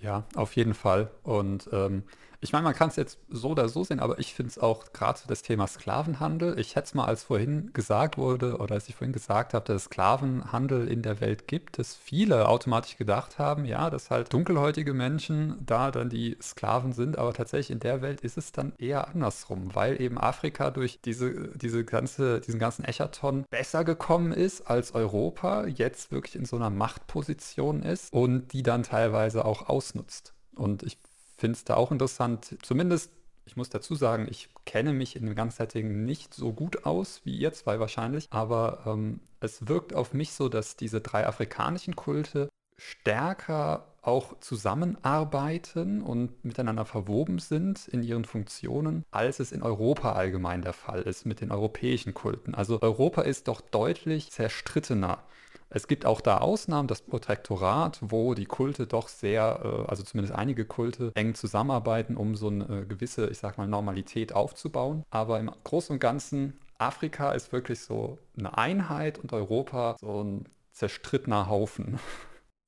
[0.00, 1.10] Ja, auf jeden Fall.
[1.22, 2.04] Und ähm,
[2.40, 4.92] ich meine, man kann es jetzt so oder so sehen, aber ich finde es auch
[4.92, 6.58] gerade das Thema Sklavenhandel.
[6.58, 9.82] Ich hätte es mal, als vorhin gesagt wurde, oder als ich vorhin gesagt habe, dass
[9.82, 14.92] es Sklavenhandel in der Welt gibt, dass viele automatisch gedacht haben, ja, dass halt dunkelhäutige
[14.92, 19.08] Menschen da dann die Sklaven sind, aber tatsächlich in der Welt ist es dann eher
[19.08, 24.94] andersrum, weil eben Afrika durch diese, diese ganze, diesen ganzen Echaton besser gekommen ist als
[24.94, 30.34] Europa, jetzt wirklich in so einer Machtposition ist und die dann teilweise auch ausnutzt.
[30.54, 30.98] Und ich
[31.36, 33.12] finde es da auch interessant, zumindest,
[33.44, 37.36] ich muss dazu sagen, ich kenne mich in dem ganzen nicht so gut aus wie
[37.36, 42.48] ihr zwei wahrscheinlich, aber ähm, es wirkt auf mich so, dass diese drei afrikanischen Kulte
[42.78, 50.62] stärker auch zusammenarbeiten und miteinander verwoben sind in ihren Funktionen, als es in Europa allgemein
[50.62, 52.54] der Fall ist mit den europäischen Kulten.
[52.54, 55.22] Also Europa ist doch deutlich zerstrittener
[55.68, 60.34] es gibt auch da Ausnahmen, das Protektorat, wo die Kulte doch sehr, äh, also zumindest
[60.34, 65.04] einige Kulte, eng zusammenarbeiten, um so eine äh, gewisse, ich sag mal, Normalität aufzubauen.
[65.10, 70.44] Aber im Großen und Ganzen, Afrika ist wirklich so eine Einheit und Europa so ein
[70.72, 71.98] zerstrittener Haufen.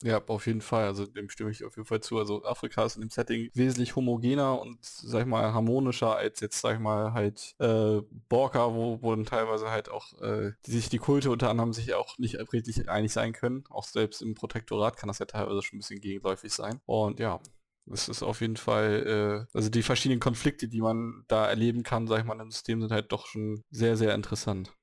[0.02, 0.84] Ja, auf jeden Fall.
[0.84, 2.18] Also dem stimme ich auf jeden Fall zu.
[2.18, 6.60] Also Afrika ist in dem Setting wesentlich homogener und, sag ich mal, harmonischer als jetzt,
[6.60, 10.88] sag ich mal, halt äh, Borka, wo, wo dann teilweise halt auch äh, die sich
[10.88, 13.64] die Kulte unter anderem sich auch nicht redlich einig sein können.
[13.70, 16.80] Auch selbst im Protektorat kann das ja teilweise schon ein bisschen gegenläufig sein.
[16.86, 17.40] Und ja,
[17.90, 22.06] es ist auf jeden Fall, äh, also die verschiedenen Konflikte, die man da erleben kann,
[22.06, 24.77] sag ich mal, im System sind halt doch schon sehr, sehr interessant.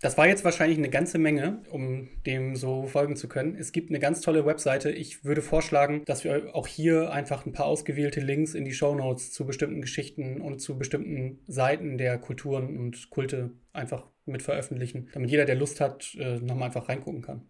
[0.00, 3.56] Das war jetzt wahrscheinlich eine ganze Menge, um dem so folgen zu können.
[3.56, 4.90] Es gibt eine ganz tolle Webseite.
[4.90, 8.94] Ich würde vorschlagen, dass wir auch hier einfach ein paar ausgewählte Links in die Show
[8.94, 15.08] Notes zu bestimmten Geschichten und zu bestimmten Seiten der Kulturen und Kulte einfach mit veröffentlichen,
[15.14, 17.48] damit jeder, der Lust hat, äh, nochmal einfach reingucken kann.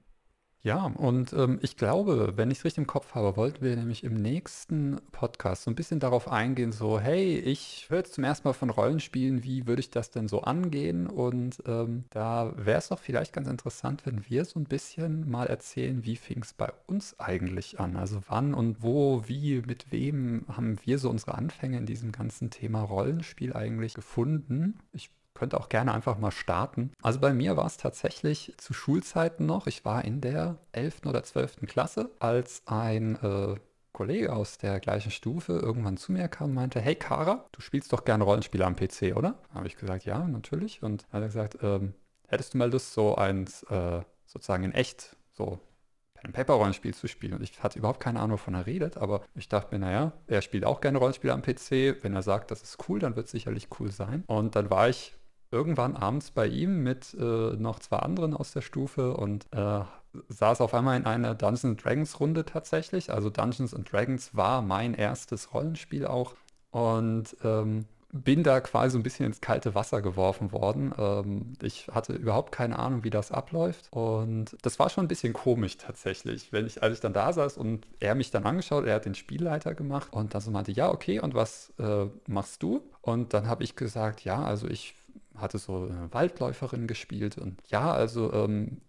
[0.68, 4.04] Ja, und ähm, ich glaube, wenn ich es richtig im Kopf habe, wollten wir nämlich
[4.04, 8.46] im nächsten Podcast so ein bisschen darauf eingehen, so, hey, ich höre jetzt zum ersten
[8.46, 11.06] Mal von Rollenspielen, wie würde ich das denn so angehen?
[11.06, 15.46] Und ähm, da wäre es doch vielleicht ganz interessant, wenn wir so ein bisschen mal
[15.46, 17.96] erzählen, wie fing es bei uns eigentlich an?
[17.96, 22.50] Also wann und wo, wie, mit wem haben wir so unsere Anfänge in diesem ganzen
[22.50, 24.78] Thema Rollenspiel eigentlich gefunden?
[24.92, 25.08] Ich
[25.38, 26.92] könnte auch gerne einfach mal starten.
[27.02, 29.66] Also bei mir war es tatsächlich zu Schulzeiten noch.
[29.66, 31.06] Ich war in der 11.
[31.06, 31.66] oder 12.
[31.66, 33.56] Klasse, als ein äh,
[33.92, 37.92] Kollege aus der gleichen Stufe irgendwann zu mir kam und meinte, hey Kara, du spielst
[37.92, 39.38] doch gerne Rollenspiele am PC, oder?
[39.52, 40.82] Habe ich gesagt, ja, natürlich.
[40.82, 41.94] Und er hat gesagt, ähm,
[42.28, 45.58] hättest du mal Lust, so eins äh, sozusagen in echt, so
[46.22, 47.34] ein Paper-Rollenspiel zu spielen.
[47.34, 50.42] Und ich hatte überhaupt keine Ahnung, wovon er redet, aber ich dachte mir, naja, er
[50.42, 52.02] spielt auch gerne Rollenspiele am PC.
[52.02, 54.24] Wenn er sagt, das ist cool, dann wird es sicherlich cool sein.
[54.26, 55.17] Und dann war ich
[55.50, 59.80] irgendwann abends bei ihm mit äh, noch zwei anderen aus der Stufe und äh,
[60.28, 63.12] saß auf einmal in einer Dungeons Dragons Runde tatsächlich.
[63.12, 66.34] Also Dungeons Dragons war mein erstes Rollenspiel auch
[66.70, 70.94] und ähm, bin da quasi ein bisschen ins kalte Wasser geworfen worden.
[70.96, 73.88] Ähm, ich hatte überhaupt keine Ahnung, wie das abläuft.
[73.90, 77.58] Und das war schon ein bisschen komisch tatsächlich, wenn ich, als ich dann da saß
[77.58, 80.90] und er mich dann angeschaut, er hat den Spielleiter gemacht und dann so meinte, ja,
[80.90, 82.82] okay, und was äh, machst du?
[83.02, 84.94] Und dann habe ich gesagt, ja, also ich
[85.40, 88.80] hatte so eine Waldläuferin gespielt und ja, also ähm,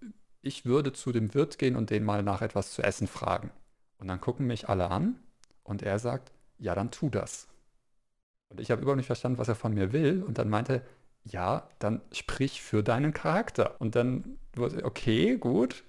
[0.41, 3.51] ich würde zu dem Wirt gehen und den mal nach etwas zu essen fragen.
[3.97, 5.19] Und dann gucken mich alle an
[5.63, 7.47] und er sagt, ja, dann tu das.
[8.49, 10.23] Und ich habe überhaupt nicht verstanden, was er von mir will.
[10.23, 10.81] Und dann meinte,
[11.23, 13.79] ja, dann sprich für deinen Charakter.
[13.79, 15.83] Und dann, okay, gut.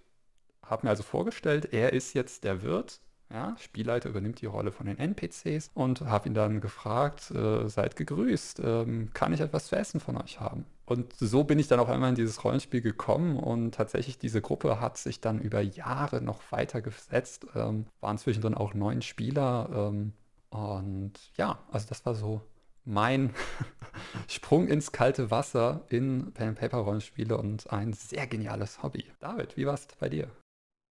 [0.63, 3.01] Habe mir also vorgestellt, er ist jetzt der Wirt.
[3.33, 7.95] Ja, Spielleiter übernimmt die Rolle von den NPCs und habe ihn dann gefragt, äh, seid
[7.95, 10.67] gegrüßt, ähm, kann ich etwas zu essen von euch haben?
[10.85, 14.81] Und so bin ich dann auch einmal in dieses Rollenspiel gekommen und tatsächlich diese Gruppe
[14.81, 20.13] hat sich dann über Jahre noch weiter gesetzt, ähm, waren zwischendrin auch neun Spieler ähm,
[20.51, 22.41] und ja, also das war so
[22.85, 23.33] mein
[24.29, 29.05] Sprung ins kalte Wasser in Pen Paper Rollenspiele und ein sehr geniales Hobby.
[29.21, 30.29] David, wie war es bei dir?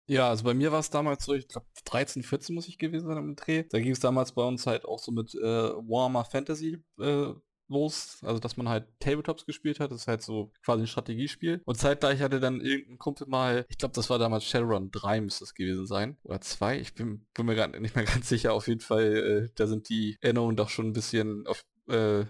[0.09, 3.07] Ja, also bei mir war es damals so, ich glaube 13, 14 muss ich gewesen
[3.07, 3.63] sein im Dreh.
[3.69, 7.33] Da ging es damals bei uns halt auch so mit äh, Warhammer Fantasy äh,
[7.67, 11.61] los, also dass man halt Tabletops gespielt hat, das ist halt so quasi ein Strategiespiel.
[11.63, 15.45] Und zeitgleich hatte dann irgendein Kumpel mal, ich glaube, das war damals Shadowrun 3 müsste
[15.45, 18.67] das gewesen sein, oder 2, ich bin, bin mir gar nicht mehr ganz sicher, auf
[18.67, 22.25] jeden Fall, äh, da sind die Erinnerungen doch schon ein bisschen auf, äh,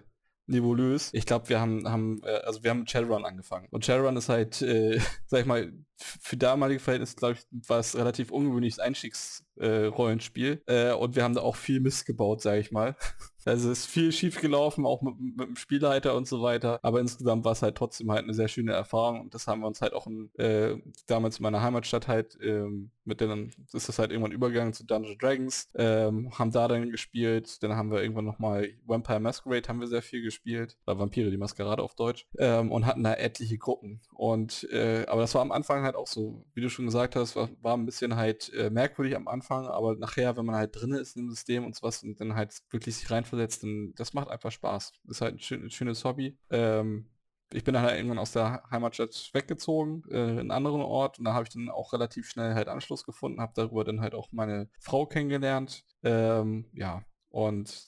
[0.47, 1.11] nebulös.
[1.13, 3.67] Ich glaube, wir haben, haben äh, also wir haben mit Shadowrun angefangen.
[3.71, 5.71] Und Shadowrun ist halt, äh, sag ich mal,
[6.01, 10.63] für damalige Verhältnisse, glaube ich, war es relativ ungewöhnliches Einstiegsrollenspiel.
[10.67, 12.95] Äh, äh, und wir haben da auch viel Mist gebaut, sage ich mal.
[13.45, 16.79] Also es ist viel schief gelaufen, auch mit, mit, dem Spielleiter und so weiter.
[16.83, 19.21] Aber insgesamt war es halt trotzdem halt eine sehr schöne Erfahrung.
[19.21, 20.75] Und das haben wir uns halt auch in, äh,
[21.07, 25.17] damals in meiner Heimatstadt halt, ähm, mit denen ist das halt irgendwann übergegangen zu Dungeons
[25.17, 27.63] Dragons, ähm, haben da dann gespielt.
[27.63, 30.77] Dann haben wir irgendwann nochmal Vampire Masquerade haben wir sehr viel gespielt.
[30.85, 32.27] Oder Vampire, die Maskerade auf Deutsch.
[32.37, 34.01] Ähm, und hatten da etliche Gruppen.
[34.13, 37.35] Und, äh, aber das war am Anfang halt auch so, wie du schon gesagt hast,
[37.35, 39.67] war, war ein bisschen halt äh, merkwürdig am Anfang.
[39.67, 42.95] Aber nachher, wenn man halt drin ist im System und sowas und dann halt wirklich
[42.95, 44.93] sich reinversetzt, versetzt, dann das macht einfach Spaß.
[45.07, 46.37] Ist halt ein, schön, ein schönes Hobby.
[46.49, 47.09] Ähm,
[47.51, 51.25] ich bin dann halt irgendwann aus der Heimatstadt weggezogen, äh, in einen anderen Ort und
[51.25, 54.31] da habe ich dann auch relativ schnell halt Anschluss gefunden, habe darüber dann halt auch
[54.31, 55.83] meine Frau kennengelernt.
[56.03, 57.87] Ähm, ja, und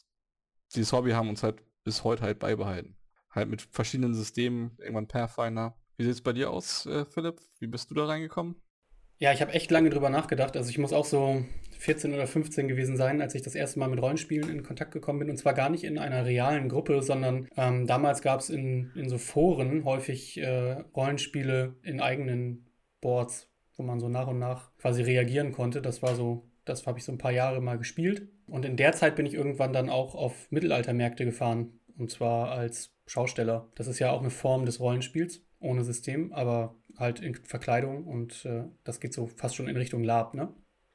[0.73, 2.97] dieses Hobby haben uns halt bis heute halt beibehalten.
[3.29, 5.77] Halt mit verschiedenen Systemen, irgendwann Pathfinder.
[6.01, 7.41] Wie sieht es bei dir aus, äh, Philipp?
[7.59, 8.55] Wie bist du da reingekommen?
[9.19, 10.57] Ja, ich habe echt lange drüber nachgedacht.
[10.57, 11.45] Also ich muss auch so
[11.77, 15.19] 14 oder 15 gewesen sein, als ich das erste Mal mit Rollenspielen in Kontakt gekommen
[15.19, 15.29] bin.
[15.29, 19.09] Und zwar gar nicht in einer realen Gruppe, sondern ähm, damals gab es in, in
[19.09, 22.65] so Foren häufig äh, Rollenspiele in eigenen
[22.99, 25.83] Boards, wo man so nach und nach quasi reagieren konnte.
[25.83, 28.27] Das war so, das habe ich so ein paar Jahre mal gespielt.
[28.47, 31.79] Und in der Zeit bin ich irgendwann dann auch auf Mittelaltermärkte gefahren.
[31.95, 33.69] Und zwar als Schausteller.
[33.75, 38.45] Das ist ja auch eine Form des Rollenspiels ohne System, aber halt in Verkleidung und
[38.45, 40.53] äh, das geht so fast schon in Richtung Lab, ne?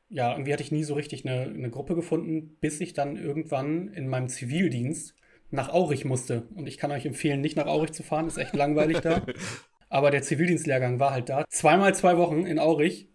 [0.09, 3.89] ja, irgendwie hatte ich nie so richtig eine, eine Gruppe gefunden, bis ich dann irgendwann
[3.89, 5.15] in meinem Zivildienst
[5.51, 6.49] nach Aurich musste.
[6.55, 9.23] Und ich kann euch empfehlen, nicht nach Aurich zu fahren, ist echt langweilig da.
[9.89, 11.45] Aber der Zivildienstlehrgang war halt da.
[11.49, 13.09] Zweimal zwei Wochen in Aurich.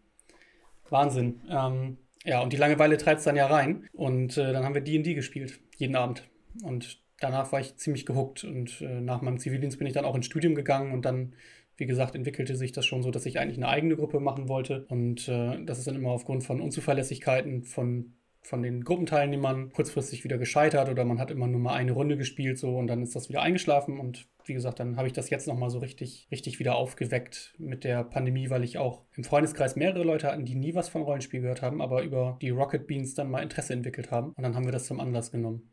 [0.89, 1.41] Wahnsinn.
[1.49, 3.87] Ähm, ja, und die Langeweile treibt es dann ja rein.
[3.93, 6.29] Und äh, dann haben wir D&D gespielt, jeden Abend.
[6.63, 8.43] Und danach war ich ziemlich gehuckt.
[8.43, 11.33] Und äh, nach meinem Zivildienst bin ich dann auch ins Studium gegangen und dann
[11.77, 14.85] wie gesagt, entwickelte sich das schon so, dass ich eigentlich eine eigene Gruppe machen wollte.
[14.89, 18.13] Und äh, das ist dann immer aufgrund von Unzuverlässigkeiten von
[18.43, 22.57] von den Gruppenteilnehmern kurzfristig wieder gescheitert oder man hat immer nur mal eine Runde gespielt
[22.57, 25.47] so und dann ist das wieder eingeschlafen und wie gesagt, dann habe ich das jetzt
[25.47, 30.03] nochmal so richtig, richtig wieder aufgeweckt mit der Pandemie, weil ich auch im Freundeskreis mehrere
[30.03, 33.29] Leute hatten, die nie was von Rollenspiel gehört haben, aber über die Rocket Beans dann
[33.29, 35.70] mal Interesse entwickelt haben und dann haben wir das zum Anlass genommen.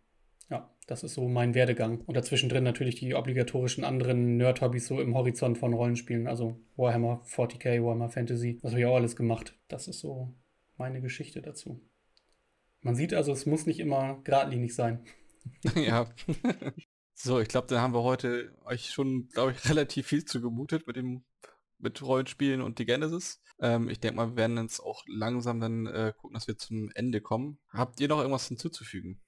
[0.89, 2.01] Das ist so mein Werdegang.
[2.07, 6.27] Und dazwischen drin natürlich die obligatorischen anderen Nerd-Hobbys so im Horizont von Rollenspielen.
[6.27, 8.59] Also Warhammer 40k, Warhammer Fantasy.
[8.63, 9.55] Das habe ich auch alles gemacht.
[9.69, 10.35] Das ist so
[10.79, 11.79] meine Geschichte dazu.
[12.81, 15.05] Man sieht also, es muss nicht immer geradlinig sein.
[15.75, 16.09] ja.
[17.15, 20.97] so, ich glaube, da haben wir heute euch schon, glaube ich, relativ viel zugemutet mit
[20.97, 21.23] dem
[21.81, 23.43] mit Rollenspielen und die Genesis.
[23.61, 26.91] Ähm, ich denke mal, wir werden jetzt auch langsam dann äh, gucken, dass wir zum
[26.95, 27.59] Ende kommen.
[27.69, 29.21] Habt ihr noch irgendwas hinzuzufügen?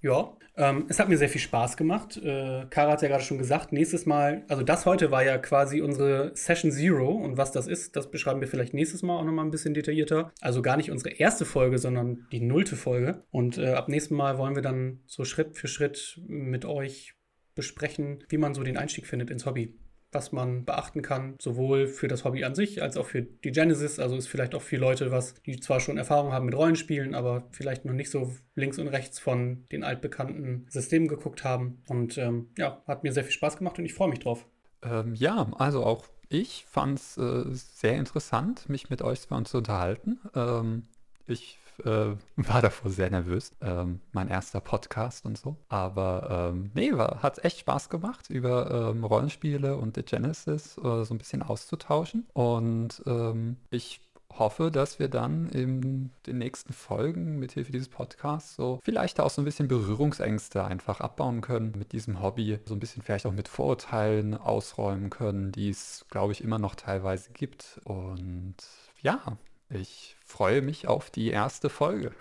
[0.00, 2.16] Ja, ähm, es hat mir sehr viel Spaß gemacht.
[2.16, 5.80] Äh, Kara hat ja gerade schon gesagt, nächstes Mal, also das heute war ja quasi
[5.80, 9.44] unsere Session Zero und was das ist, das beschreiben wir vielleicht nächstes Mal auch nochmal
[9.44, 10.32] ein bisschen detaillierter.
[10.40, 13.24] Also gar nicht unsere erste Folge, sondern die nullte Folge.
[13.30, 17.14] Und äh, ab nächstem Mal wollen wir dann so Schritt für Schritt mit euch
[17.54, 19.78] besprechen, wie man so den Einstieg findet ins Hobby
[20.16, 23.98] was man beachten kann, sowohl für das Hobby an sich als auch für die Genesis.
[24.00, 27.44] Also ist vielleicht auch für Leute was, die zwar schon Erfahrung haben mit Rollenspielen, aber
[27.52, 31.82] vielleicht noch nicht so links und rechts von den altbekannten Systemen geguckt haben.
[31.86, 34.46] Und ähm, ja, hat mir sehr viel Spaß gemacht und ich freue mich drauf.
[34.82, 40.18] Ähm, ja, also auch ich fand es äh, sehr interessant, mich mit euch zu unterhalten.
[40.34, 40.84] Ähm,
[41.26, 43.52] ich äh, war davor sehr nervös.
[43.60, 45.56] Ähm, mein erster Podcast und so.
[45.68, 51.04] Aber ähm, nee, war, hat echt Spaß gemacht, über ähm, Rollenspiele und The Genesis äh,
[51.04, 52.26] so ein bisschen auszutauschen.
[52.32, 54.00] Und ähm, ich
[54.38, 59.30] hoffe, dass wir dann in den nächsten Folgen mit Hilfe dieses Podcasts so vielleicht auch
[59.30, 63.32] so ein bisschen Berührungsängste einfach abbauen können mit diesem Hobby, so ein bisschen vielleicht auch
[63.32, 67.80] mit Vorurteilen ausräumen können, die es, glaube ich, immer noch teilweise gibt.
[67.84, 68.56] Und
[69.00, 69.38] ja,
[69.70, 72.12] ich freue mich auf die erste Folge.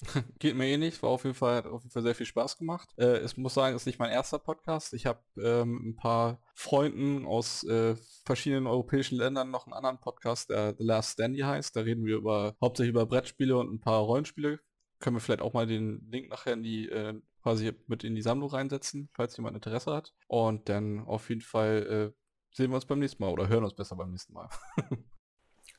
[0.38, 2.90] Geht mir eh nicht, war auf jeden Fall, auf jeden Fall sehr viel Spaß gemacht.
[2.98, 4.92] Äh, ich muss sagen, es ist nicht mein erster Podcast.
[4.92, 10.50] Ich habe ähm, ein paar Freunden aus äh, verschiedenen europäischen Ländern noch einen anderen Podcast,
[10.50, 11.74] der The Last Standy heißt.
[11.74, 14.60] Da reden wir über hauptsächlich über Brettspiele und ein paar Rollenspiele.
[14.98, 18.22] Können wir vielleicht auch mal den Link nachher in die äh, quasi mit in die
[18.22, 20.14] Sammlung reinsetzen, falls jemand Interesse hat.
[20.26, 23.74] Und dann auf jeden Fall äh, sehen wir uns beim nächsten Mal oder hören uns
[23.74, 24.48] besser beim nächsten Mal.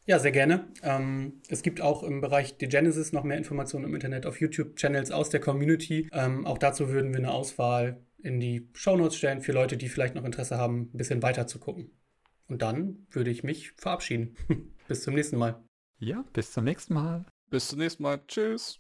[0.08, 0.70] Ja, sehr gerne.
[0.84, 5.12] Ähm, es gibt auch im Bereich The Genesis noch mehr Informationen im Internet auf YouTube-Channels
[5.12, 6.10] aus der Community.
[6.14, 10.16] Ähm, auch dazu würden wir eine Auswahl in die Shownotes stellen für Leute, die vielleicht
[10.16, 11.92] noch Interesse haben, ein bisschen weiter zu gucken.
[12.48, 14.38] Und dann würde ich mich verabschieden.
[14.88, 15.62] bis zum nächsten Mal.
[16.00, 17.26] Ja, bis zum nächsten Mal.
[17.50, 18.22] Bis zum nächsten Mal.
[18.28, 18.80] Tschüss.